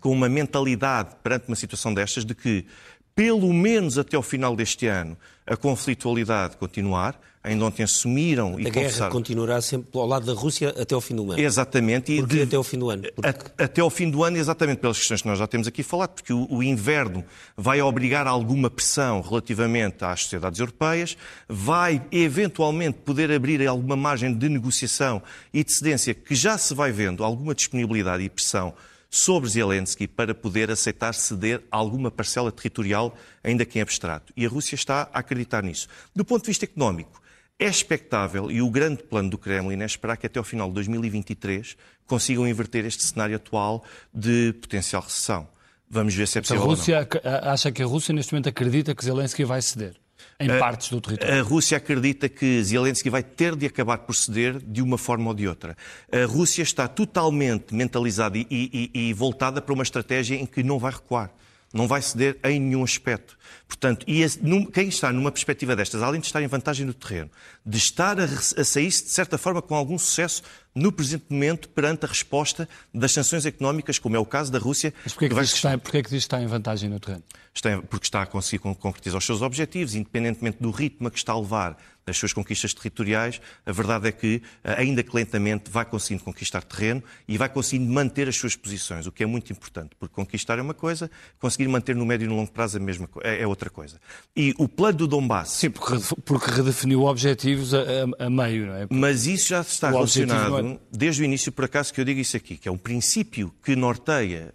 [0.00, 2.66] com uma mentalidade perante uma situação destas de que,
[3.14, 8.70] pelo menos até ao final deste ano, a conflitualidade continuar, ainda ontem assumiram e A
[8.70, 11.40] guerra continuará sempre ao lado da Rússia até ao fim do ano.
[11.40, 12.16] Exatamente.
[12.16, 12.42] Porquê de...
[12.42, 13.02] até ao fim do ano?
[13.14, 13.28] Porque...
[13.58, 16.32] Até ao fim do ano, exatamente pelas questões que nós já temos aqui falado, porque
[16.32, 17.24] o, o inverno
[17.56, 21.16] vai obrigar alguma pressão relativamente às sociedades europeias,
[21.48, 25.20] vai eventualmente poder abrir alguma margem de negociação
[25.52, 28.72] e de cedência que já se vai vendo alguma disponibilidade e pressão
[29.14, 34.32] sobre Zelensky para poder aceitar ceder alguma parcela territorial, ainda que em abstrato.
[34.34, 35.86] E a Rússia está a acreditar nisso.
[36.16, 37.22] Do ponto de vista económico,
[37.62, 40.74] É expectável, e o grande plano do Kremlin é esperar que até ao final de
[40.74, 45.46] 2023 consigam inverter este cenário atual de potencial recessão.
[45.88, 46.62] Vamos ver se é possível.
[46.62, 47.08] A Rússia
[47.44, 50.01] acha que a Rússia neste momento acredita que Zelensky vai ceder
[50.38, 51.40] em a, partes do território.
[51.40, 55.34] A Rússia acredita que Zelensky vai ter de acabar por ceder de uma forma ou
[55.34, 55.76] de outra.
[56.10, 60.78] A Rússia está totalmente mentalizada e, e, e voltada para uma estratégia em que não
[60.78, 61.30] vai recuar
[61.72, 63.38] não vai ceder em nenhum aspecto.
[63.66, 64.22] Portanto, e
[64.72, 67.30] quem está numa perspectiva destas, além de estar em vantagem no terreno,
[67.64, 70.42] de estar a, a sair-se, de certa forma, com algum sucesso
[70.74, 74.92] no presente momento perante a resposta das sanções económicas, como é o caso da Rússia.
[75.04, 75.44] Mas porquê é que, que, vai...
[75.44, 77.22] diz, que está, porquê é que diz que está em vantagem no terreno?
[77.54, 81.32] Está, porque está a conseguir concretizar os seus objetivos, independentemente do ritmo a que está
[81.32, 85.84] a levar das suas conquistas territoriais, a verdade é que, eh, ainda que lentamente, vai
[85.84, 89.90] conseguindo conquistar terreno e vai conseguindo manter as suas posições, o que é muito importante,
[89.98, 93.08] porque conquistar é uma coisa, conseguir manter no médio e no longo prazo a mesma,
[93.22, 94.00] é, é outra coisa.
[94.34, 95.50] E o plano do Donbass...
[95.50, 98.86] Sim, porque, porque redefiniu objetivos a, a, a, meio, não é?
[98.86, 100.78] Porque Mas isso já está relacionado, é...
[100.90, 103.76] desde o início, por acaso, que eu digo isso aqui, que é um princípio que
[103.76, 104.54] norteia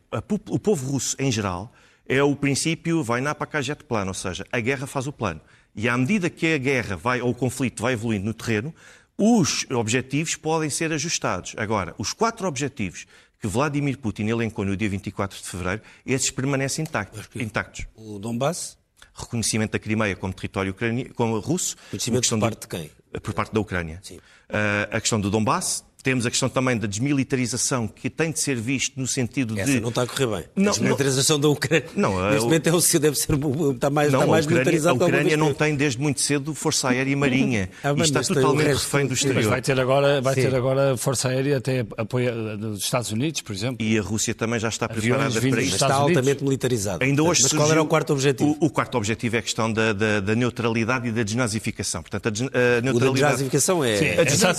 [0.50, 1.74] o povo russo em geral,
[2.08, 5.12] é o princípio vai na para cá jet plano, ou seja, a guerra faz o
[5.12, 5.42] plano.
[5.76, 8.74] E à medida que a guerra vai, ou o conflito vai evoluindo no terreno,
[9.18, 11.54] os objetivos podem ser ajustados.
[11.58, 13.06] Agora, os quatro objetivos
[13.40, 17.28] que Vladimir Putin elencou no dia 24 de fevereiro, esses permanecem intactos.
[17.36, 17.86] intactos.
[17.96, 18.78] O Donbass?
[19.14, 21.76] Reconhecimento da Crimeia como território ucraniano, como russo.
[21.92, 22.92] Reconhecimento por parte de quem?
[23.22, 24.00] Por parte da Ucrânia.
[24.04, 24.18] Sim.
[24.18, 28.56] Uh, a questão do Donbass, temos a questão também da desmilitarização, que tem de ser
[28.56, 29.82] visto no sentido Essa de.
[29.82, 30.44] não está a correr bem.
[30.56, 31.42] Não, a desmilitarização não...
[31.42, 31.90] da Ucrânia.
[31.98, 33.34] Não, Neste momento é o, deve ser,
[33.74, 35.04] está mais, não, está mais a Ucrânia, militarizado.
[35.04, 37.70] A Ucrânia não tem desde muito cedo Força Aérea e Marinha.
[37.84, 39.36] ah, e está totalmente refém do exterior.
[39.36, 43.54] Mas vai ter agora, vai ter agora Força Aérea até apoio dos Estados Unidos, por
[43.54, 43.86] exemplo.
[43.86, 45.76] E a Rússia também já está preparada para isso.
[45.76, 47.04] Está altamente militarizada.
[47.04, 48.56] Ainda hoje Mas qual era o quarto objetivo?
[48.62, 52.02] O, o quarto objetivo é a questão da, da, da, neutralidade e da desnazificação.
[52.02, 52.96] Portanto, a, a neutralidade...
[52.96, 53.98] O da desnazificação é...
[53.98, 54.06] Sim,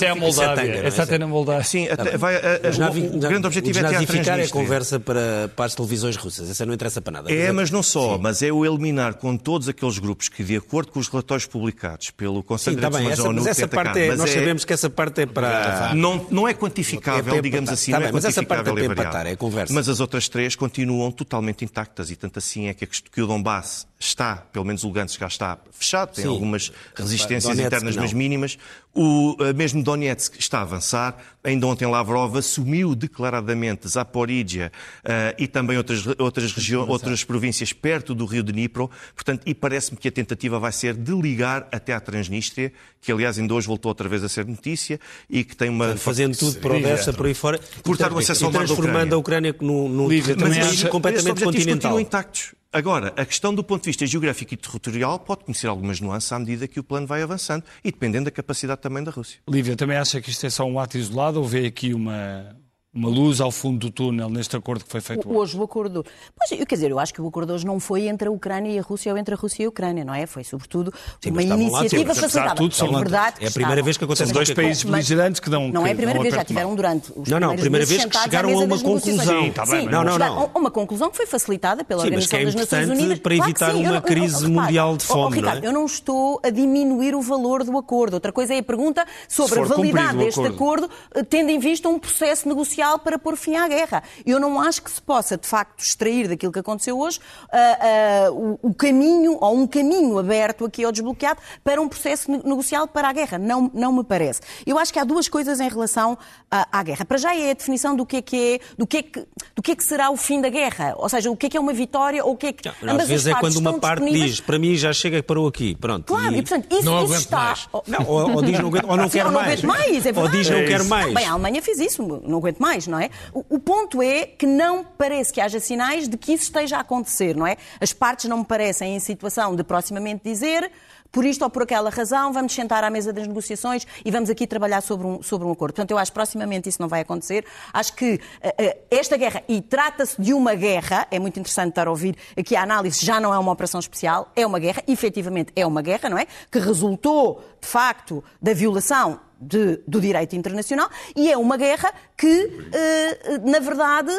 [0.04, 0.86] é a Moldávia.
[0.86, 4.98] Essa até na Sim, até, vai, o, o, grande objetivo o é ter é conversa
[4.98, 6.50] para, para as televisões russas.
[6.50, 7.32] Essa não interessa para nada.
[7.32, 8.16] É, mas, mas não só.
[8.16, 8.22] Sim.
[8.22, 12.10] Mas é o eliminar com todos aqueles grupos que, de acordo com os relatórios publicados
[12.10, 14.72] pelo Conselho sim, de tá Direitos Humanos Mas essa parte é, nós é, sabemos que
[14.72, 15.94] essa parte é para...
[15.94, 17.92] Não, não é quantificável, é digamos assim.
[17.92, 19.72] Tá não é mas essa parte é para empatar, é conversa.
[19.72, 23.86] Mas as outras três continuam totalmente intactas e tanto assim é que, que o Donbass
[23.98, 26.30] está, pelo menos o Lugansk já está fechado, tem Sim.
[26.30, 28.02] algumas resistências Donetsk, internas, não.
[28.02, 28.58] mas mínimas.
[28.94, 31.16] O eh, mesmo Donetsk está a avançar.
[31.44, 34.72] Ainda ontem Lavrov assumiu declaradamente Zaporizhia
[35.04, 38.90] uh, e também outras, outras, regiões, outras províncias perto do rio de Dnipro.
[39.14, 43.38] Portanto, e parece-me que a tentativa vai ser de ligar até à Transnistria, que aliás
[43.38, 44.98] ainda hoje voltou outra vez a ser notícia
[45.30, 45.96] e que tem uma...
[45.96, 47.60] Fazendo tudo para o Odessa, por aí fora.
[47.82, 52.00] Cortar o acesso ao mar transformando a Ucrânia num, num país completamente continental.
[52.00, 52.57] intactos.
[52.70, 56.38] Agora, a questão do ponto de vista geográfico e territorial pode conhecer algumas nuances à
[56.38, 59.40] medida que o plano vai avançando e dependendo da capacidade também da Rússia.
[59.48, 62.54] Lívia, também acha que isto é só um ato isolado ou vê aqui uma,
[62.98, 65.38] uma luz ao fundo do túnel neste acordo que foi feito hoje.
[65.38, 66.04] Hoje o acordo.
[66.36, 68.72] Pois, eu, quer dizer, eu acho que o acordo hoje não foi entre a Ucrânia
[68.72, 70.26] e a Rússia ou entre a Rússia e a Ucrânia, não é?
[70.26, 72.56] Foi, sobretudo, Sim, uma iniciativa facilitada.
[72.56, 74.26] Tudo, é verdade é a primeira vez que acontece.
[74.26, 75.68] São dois países beligerantes que dão.
[75.68, 78.18] Não é a primeira vez, já tiveram durante os Não, não, a primeira vez que
[78.18, 79.42] chegaram a uma conclusão.
[79.42, 80.50] Sim, tá bem, não, não, não.
[80.54, 83.18] Uma conclusão que foi facilitada pela Sim, Organização é das Nações Unidas.
[83.20, 85.22] para evitar uma crise mundial de fome.
[85.22, 85.68] Oh, Ricardo, não é?
[85.68, 88.14] eu não estou a diminuir o valor do acordo.
[88.14, 91.98] Outra coisa é a pergunta sobre a validade deste acordo, eh, tendo em vista um
[91.98, 94.04] processo negocial para pôr fim à guerra.
[94.24, 98.58] Eu não acho que se possa, de facto, extrair daquilo que aconteceu hoje uh, uh,
[98.62, 103.08] o, o, caminho, ou um caminho aberto aqui ao desbloqueado para um processo negocial para
[103.08, 103.38] a guerra.
[103.38, 104.40] Não, não me parece.
[104.64, 106.16] Eu acho que há duas coisas em relação
[106.50, 107.04] à, à guerra.
[107.04, 109.26] Para já é a definição do que é que é, do que é que,
[109.56, 110.94] do que é que será o fim da guerra.
[110.96, 112.70] Ou seja, o que é que é uma vitória ou o que é que.
[112.82, 115.74] Não, às vezes é quando uma parte diz, para mim já chega, parou aqui.
[115.74, 116.06] Pronto.
[116.06, 117.36] Claro, e, e portanto, isso, não isso está.
[117.38, 117.68] Mais.
[117.86, 119.64] Não, ou, ou diz não aguento, ou não quer mais.
[119.64, 121.14] É Ou diz não quer mais.
[121.14, 123.10] Bem, a Alemanha fez isso, não aguento mais, não é?
[123.32, 126.80] O, o ponto é que não parece que haja sinais de que isso esteja a
[126.80, 127.56] acontecer, não é?
[127.80, 130.70] As partes não me parecem em situação de proximamente dizer
[131.10, 134.46] por isto ou por aquela razão, vamos sentar à mesa das negociações e vamos aqui
[134.46, 135.74] trabalhar sobre um, sobre um acordo.
[135.74, 137.44] Portanto, eu acho que proximamente isso não vai acontecer.
[137.72, 141.90] Acho que uh, esta guerra, e trata-se de uma guerra, é muito interessante estar a
[141.90, 145.66] ouvir aqui a análise, já não é uma operação especial, é uma guerra, efetivamente é
[145.66, 146.26] uma guerra, não é?
[146.50, 152.44] Que resultou, de facto, da violação de, do direito internacional e é uma guerra que,
[152.46, 154.12] uh, na verdade,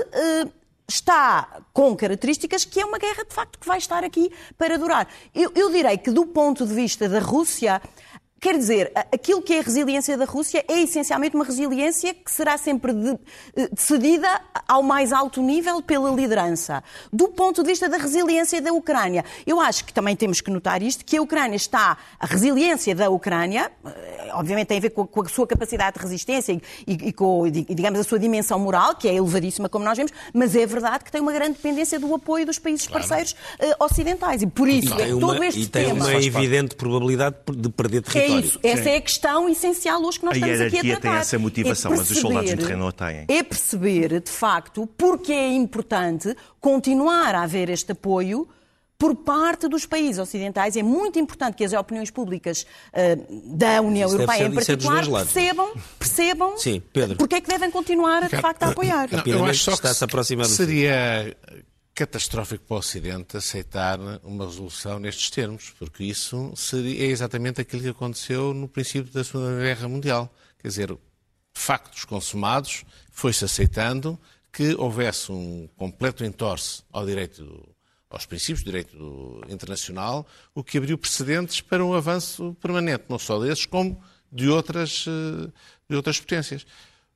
[0.87, 5.07] está com características que é uma guerra, de facto, que vai estar aqui para durar.
[5.33, 7.81] Eu, eu direi que, do ponto de vista da Rússia,
[8.39, 12.57] Quer dizer, aquilo que é a resiliência da Rússia é essencialmente uma resiliência que será
[12.57, 13.19] sempre de,
[13.55, 16.81] eh, decidida ao mais alto nível pela liderança.
[17.11, 20.81] Do ponto de vista da resiliência da Ucrânia, eu acho que também temos que notar
[20.81, 25.05] isto, que a Ucrânia está, a resiliência da Ucrânia, eh, obviamente tem a ver com,
[25.05, 28.95] com a sua capacidade de resistência e, e, e com, digamos, a sua dimensão moral,
[28.95, 32.15] que é elevadíssima, como nós vemos, mas é verdade que tem uma grande dependência do
[32.15, 33.05] apoio dos países claro.
[33.05, 34.41] parceiros uh, ocidentais.
[34.41, 36.05] E por isso, é todo este e tem tema...
[36.05, 38.28] uma evidente probabilidade de perder território.
[38.28, 38.59] É isso.
[38.63, 38.89] Essa Sim.
[38.89, 41.01] é a questão essencial hoje que nós a estamos aqui a tratar.
[41.01, 43.25] tem essa motivação, é perceber, mas os soldados no terreno não têm.
[43.27, 48.47] É perceber, de facto, porque é importante continuar a haver este apoio
[48.99, 50.75] por parte dos países ocidentais.
[50.75, 55.71] É muito importante que as opiniões públicas uh, da União Europeia, ser, em particular, percebam,
[55.97, 57.15] percebam Sim, Pedro.
[57.15, 59.07] porque é que devem continuar, de facto, a apoiar.
[59.09, 61.33] Não, eu acho só que está -se aproximando seria
[61.99, 67.81] catastrófico para o Ocidente aceitar uma resolução nestes termos, porque isso seria, é exatamente aquilo
[67.81, 70.33] que aconteceu no princípio da Segunda Guerra Mundial.
[70.59, 70.97] Quer dizer,
[71.53, 74.17] factos consumados, foi-se aceitando
[74.49, 77.67] que houvesse um completo entorce ao direito,
[78.09, 80.25] aos princípios do direito internacional,
[80.55, 85.51] o que abriu precedentes para um avanço permanente, não só desses, como de outras, eh,
[85.89, 86.65] de outras potências.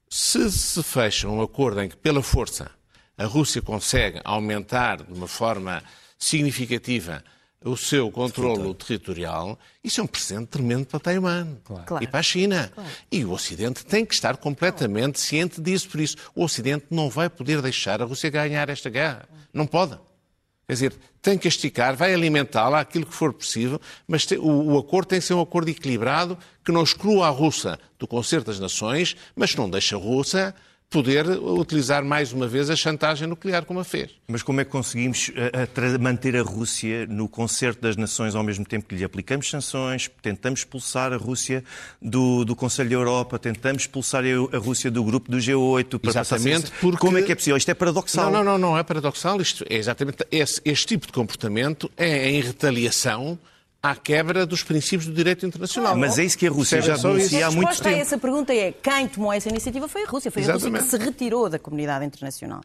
[0.10, 2.70] Se se fecha um acordo em que, pela força,
[3.18, 5.84] a Rússia consegue aumentar de uma forma
[6.18, 7.24] significativa
[7.64, 12.04] o seu controlo territorial, isso é um presente tremendo para Taiwan claro.
[12.04, 12.72] e para a China.
[12.74, 12.90] Claro.
[13.12, 15.88] E o Ocidente tem que estar completamente ciente disso.
[15.90, 19.28] Por isso, o Ocidente não vai poder deixar a Rússia ganhar esta guerra.
[19.54, 19.98] Não pode.
[20.68, 25.10] Quer dizer, tem que esticar, vai alimentá-la aquilo que for possível, mas o, o, acordo
[25.10, 29.16] tem que ser um acordo equilibrado que não exclua a Rússia do concerto das nações,
[29.36, 30.56] mas que não deixe a Rússia
[30.94, 34.12] poder utilizar mais uma vez a chantagem nuclear como a fez.
[34.28, 38.44] Mas como é que conseguimos a, a, manter a Rússia no concerto das nações ao
[38.44, 41.64] mesmo tempo que lhe aplicamos sanções, tentamos expulsar a Rússia
[42.00, 46.12] do, do Conselho da Europa, tentamos expulsar a, a Rússia do grupo do G8 para
[46.12, 47.00] Exatamente, porque...
[47.00, 47.58] Como é que é possível?
[47.58, 48.26] Isto é paradoxal.
[48.26, 49.42] Não, não, não, não é paradoxal.
[49.42, 53.40] Isto é exatamente esse, este tipo de comportamento é em retaliação
[53.84, 55.98] à quebra dos princípios do direito internacional.
[55.98, 57.68] mas é isso que a Rússia já denuncia há muito tempo.
[57.68, 60.32] A resposta a essa pergunta é quem tomou essa iniciativa foi a Rússia.
[60.32, 60.78] Foi Exatamente.
[60.78, 62.62] a Rússia que se retirou da comunidade internacional.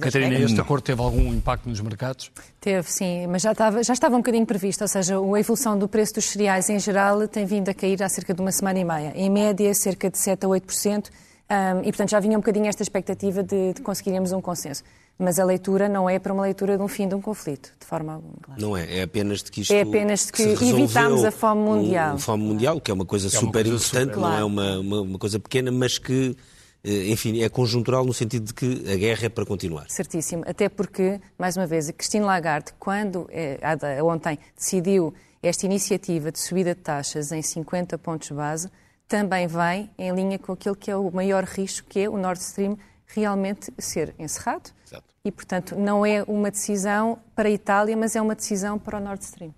[0.00, 2.30] Catarina, este acordo teve algum impacto nos mercados?
[2.60, 5.88] Teve, sim, mas já estava, já estava um bocadinho previsto, ou seja, a evolução do
[5.88, 8.84] preço dos cereais em geral tem vindo a cair há cerca de uma semana e
[8.84, 9.12] meia.
[9.14, 11.08] Em média, cerca de 7 a 8%,
[11.48, 14.82] um, e portanto já vinha um bocadinho esta expectativa de, de conseguirmos um consenso.
[15.18, 17.86] Mas a leitura não é para uma leitura de um fim de um conflito, de
[17.86, 18.34] forma alguma.
[18.42, 18.60] Claro.
[18.60, 19.72] Não é, é apenas de que isto.
[19.72, 22.16] É apenas de que evitamos a fome mundial.
[22.16, 24.20] A fome mundial, que é uma coisa é super coisa importante, super...
[24.20, 26.36] não é uma, uma, uma, coisa pequena, mas que,
[26.84, 29.86] eh, enfim, é conjuntural no sentido de que a guerra é para continuar.
[29.88, 30.44] Certíssimo.
[30.46, 33.58] Até porque, mais uma vez, a Cristina Lagarde, quando é,
[34.02, 38.68] ontem decidiu esta iniciativa de subida de taxas em 50 pontos base,
[39.08, 42.40] também vem em linha com aquilo que é o maior risco, que é o Nord
[42.40, 42.76] Stream
[43.06, 44.70] realmente ser encerrado.
[44.86, 45.04] Exato.
[45.24, 49.00] E, portanto, não é uma decisão para a Itália, mas é uma decisão para o
[49.00, 49.54] Nord Stream.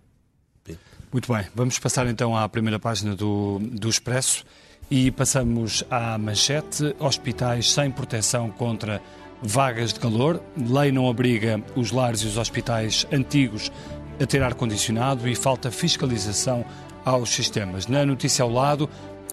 [1.10, 4.44] Muito bem, vamos passar então à primeira página do, do Expresso
[4.90, 9.00] e passamos à manchete: hospitais sem proteção contra
[9.42, 10.42] vagas de calor.
[10.56, 13.72] Lei não obriga os lares e os hospitais antigos
[14.20, 16.64] a ter ar-condicionado e falta fiscalização
[17.04, 17.86] aos sistemas.
[17.86, 18.88] Na notícia ao lado,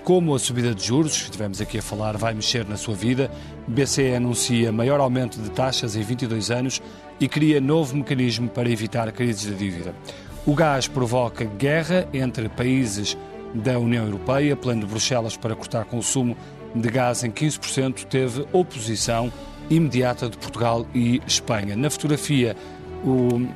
[0.05, 3.31] como a subida de juros, que estivemos aqui a falar, vai mexer na sua vida,
[3.67, 6.79] BCE anuncia maior aumento de taxas em 22 anos
[7.19, 9.95] e cria novo mecanismo para evitar crises de dívida.
[10.45, 13.17] O gás provoca guerra entre países
[13.51, 14.55] da União Europeia.
[14.55, 16.37] Plano de Bruxelas para cortar consumo
[16.75, 19.33] de gás em 15% teve oposição
[19.71, 21.75] imediata de Portugal e Espanha.
[21.75, 22.55] Na fotografia,
[23.03, 23.47] o,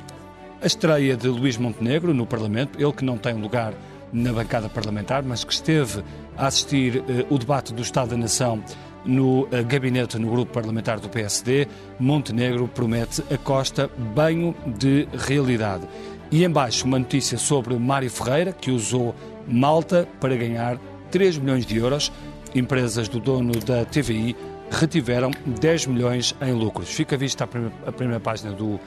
[0.60, 3.72] a estreia de Luís Montenegro no Parlamento, ele que não tem lugar
[4.12, 6.02] na bancada parlamentar, mas que esteve
[6.40, 8.64] a assistir uh, o debate do Estado da Nação
[9.04, 11.68] no uh, gabinete no grupo parlamentar do PSD,
[11.98, 15.86] Montenegro promete a Costa banho de realidade.
[16.30, 19.14] E embaixo uma notícia sobre Mário Ferreira, que usou
[19.46, 20.78] Malta para ganhar
[21.10, 22.10] 3 milhões de euros.
[22.54, 24.34] Empresas do dono da TVI
[24.70, 26.88] retiveram 10 milhões em lucros.
[26.88, 28.80] Fica vista a primeira, a primeira página do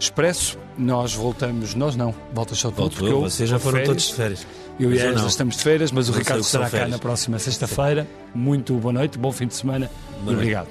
[0.00, 0.58] Expresso.
[0.78, 3.88] Nós voltamos, nós não, volta só tu, porque eu, vocês já foram férias.
[3.88, 4.46] todos de férias.
[4.78, 8.08] Eu e a Angela estamos de feiras, mas o Ricardo estará cá na próxima sexta-feira.
[8.34, 9.90] Muito boa noite, bom fim de semana
[10.22, 10.68] boa e obrigado.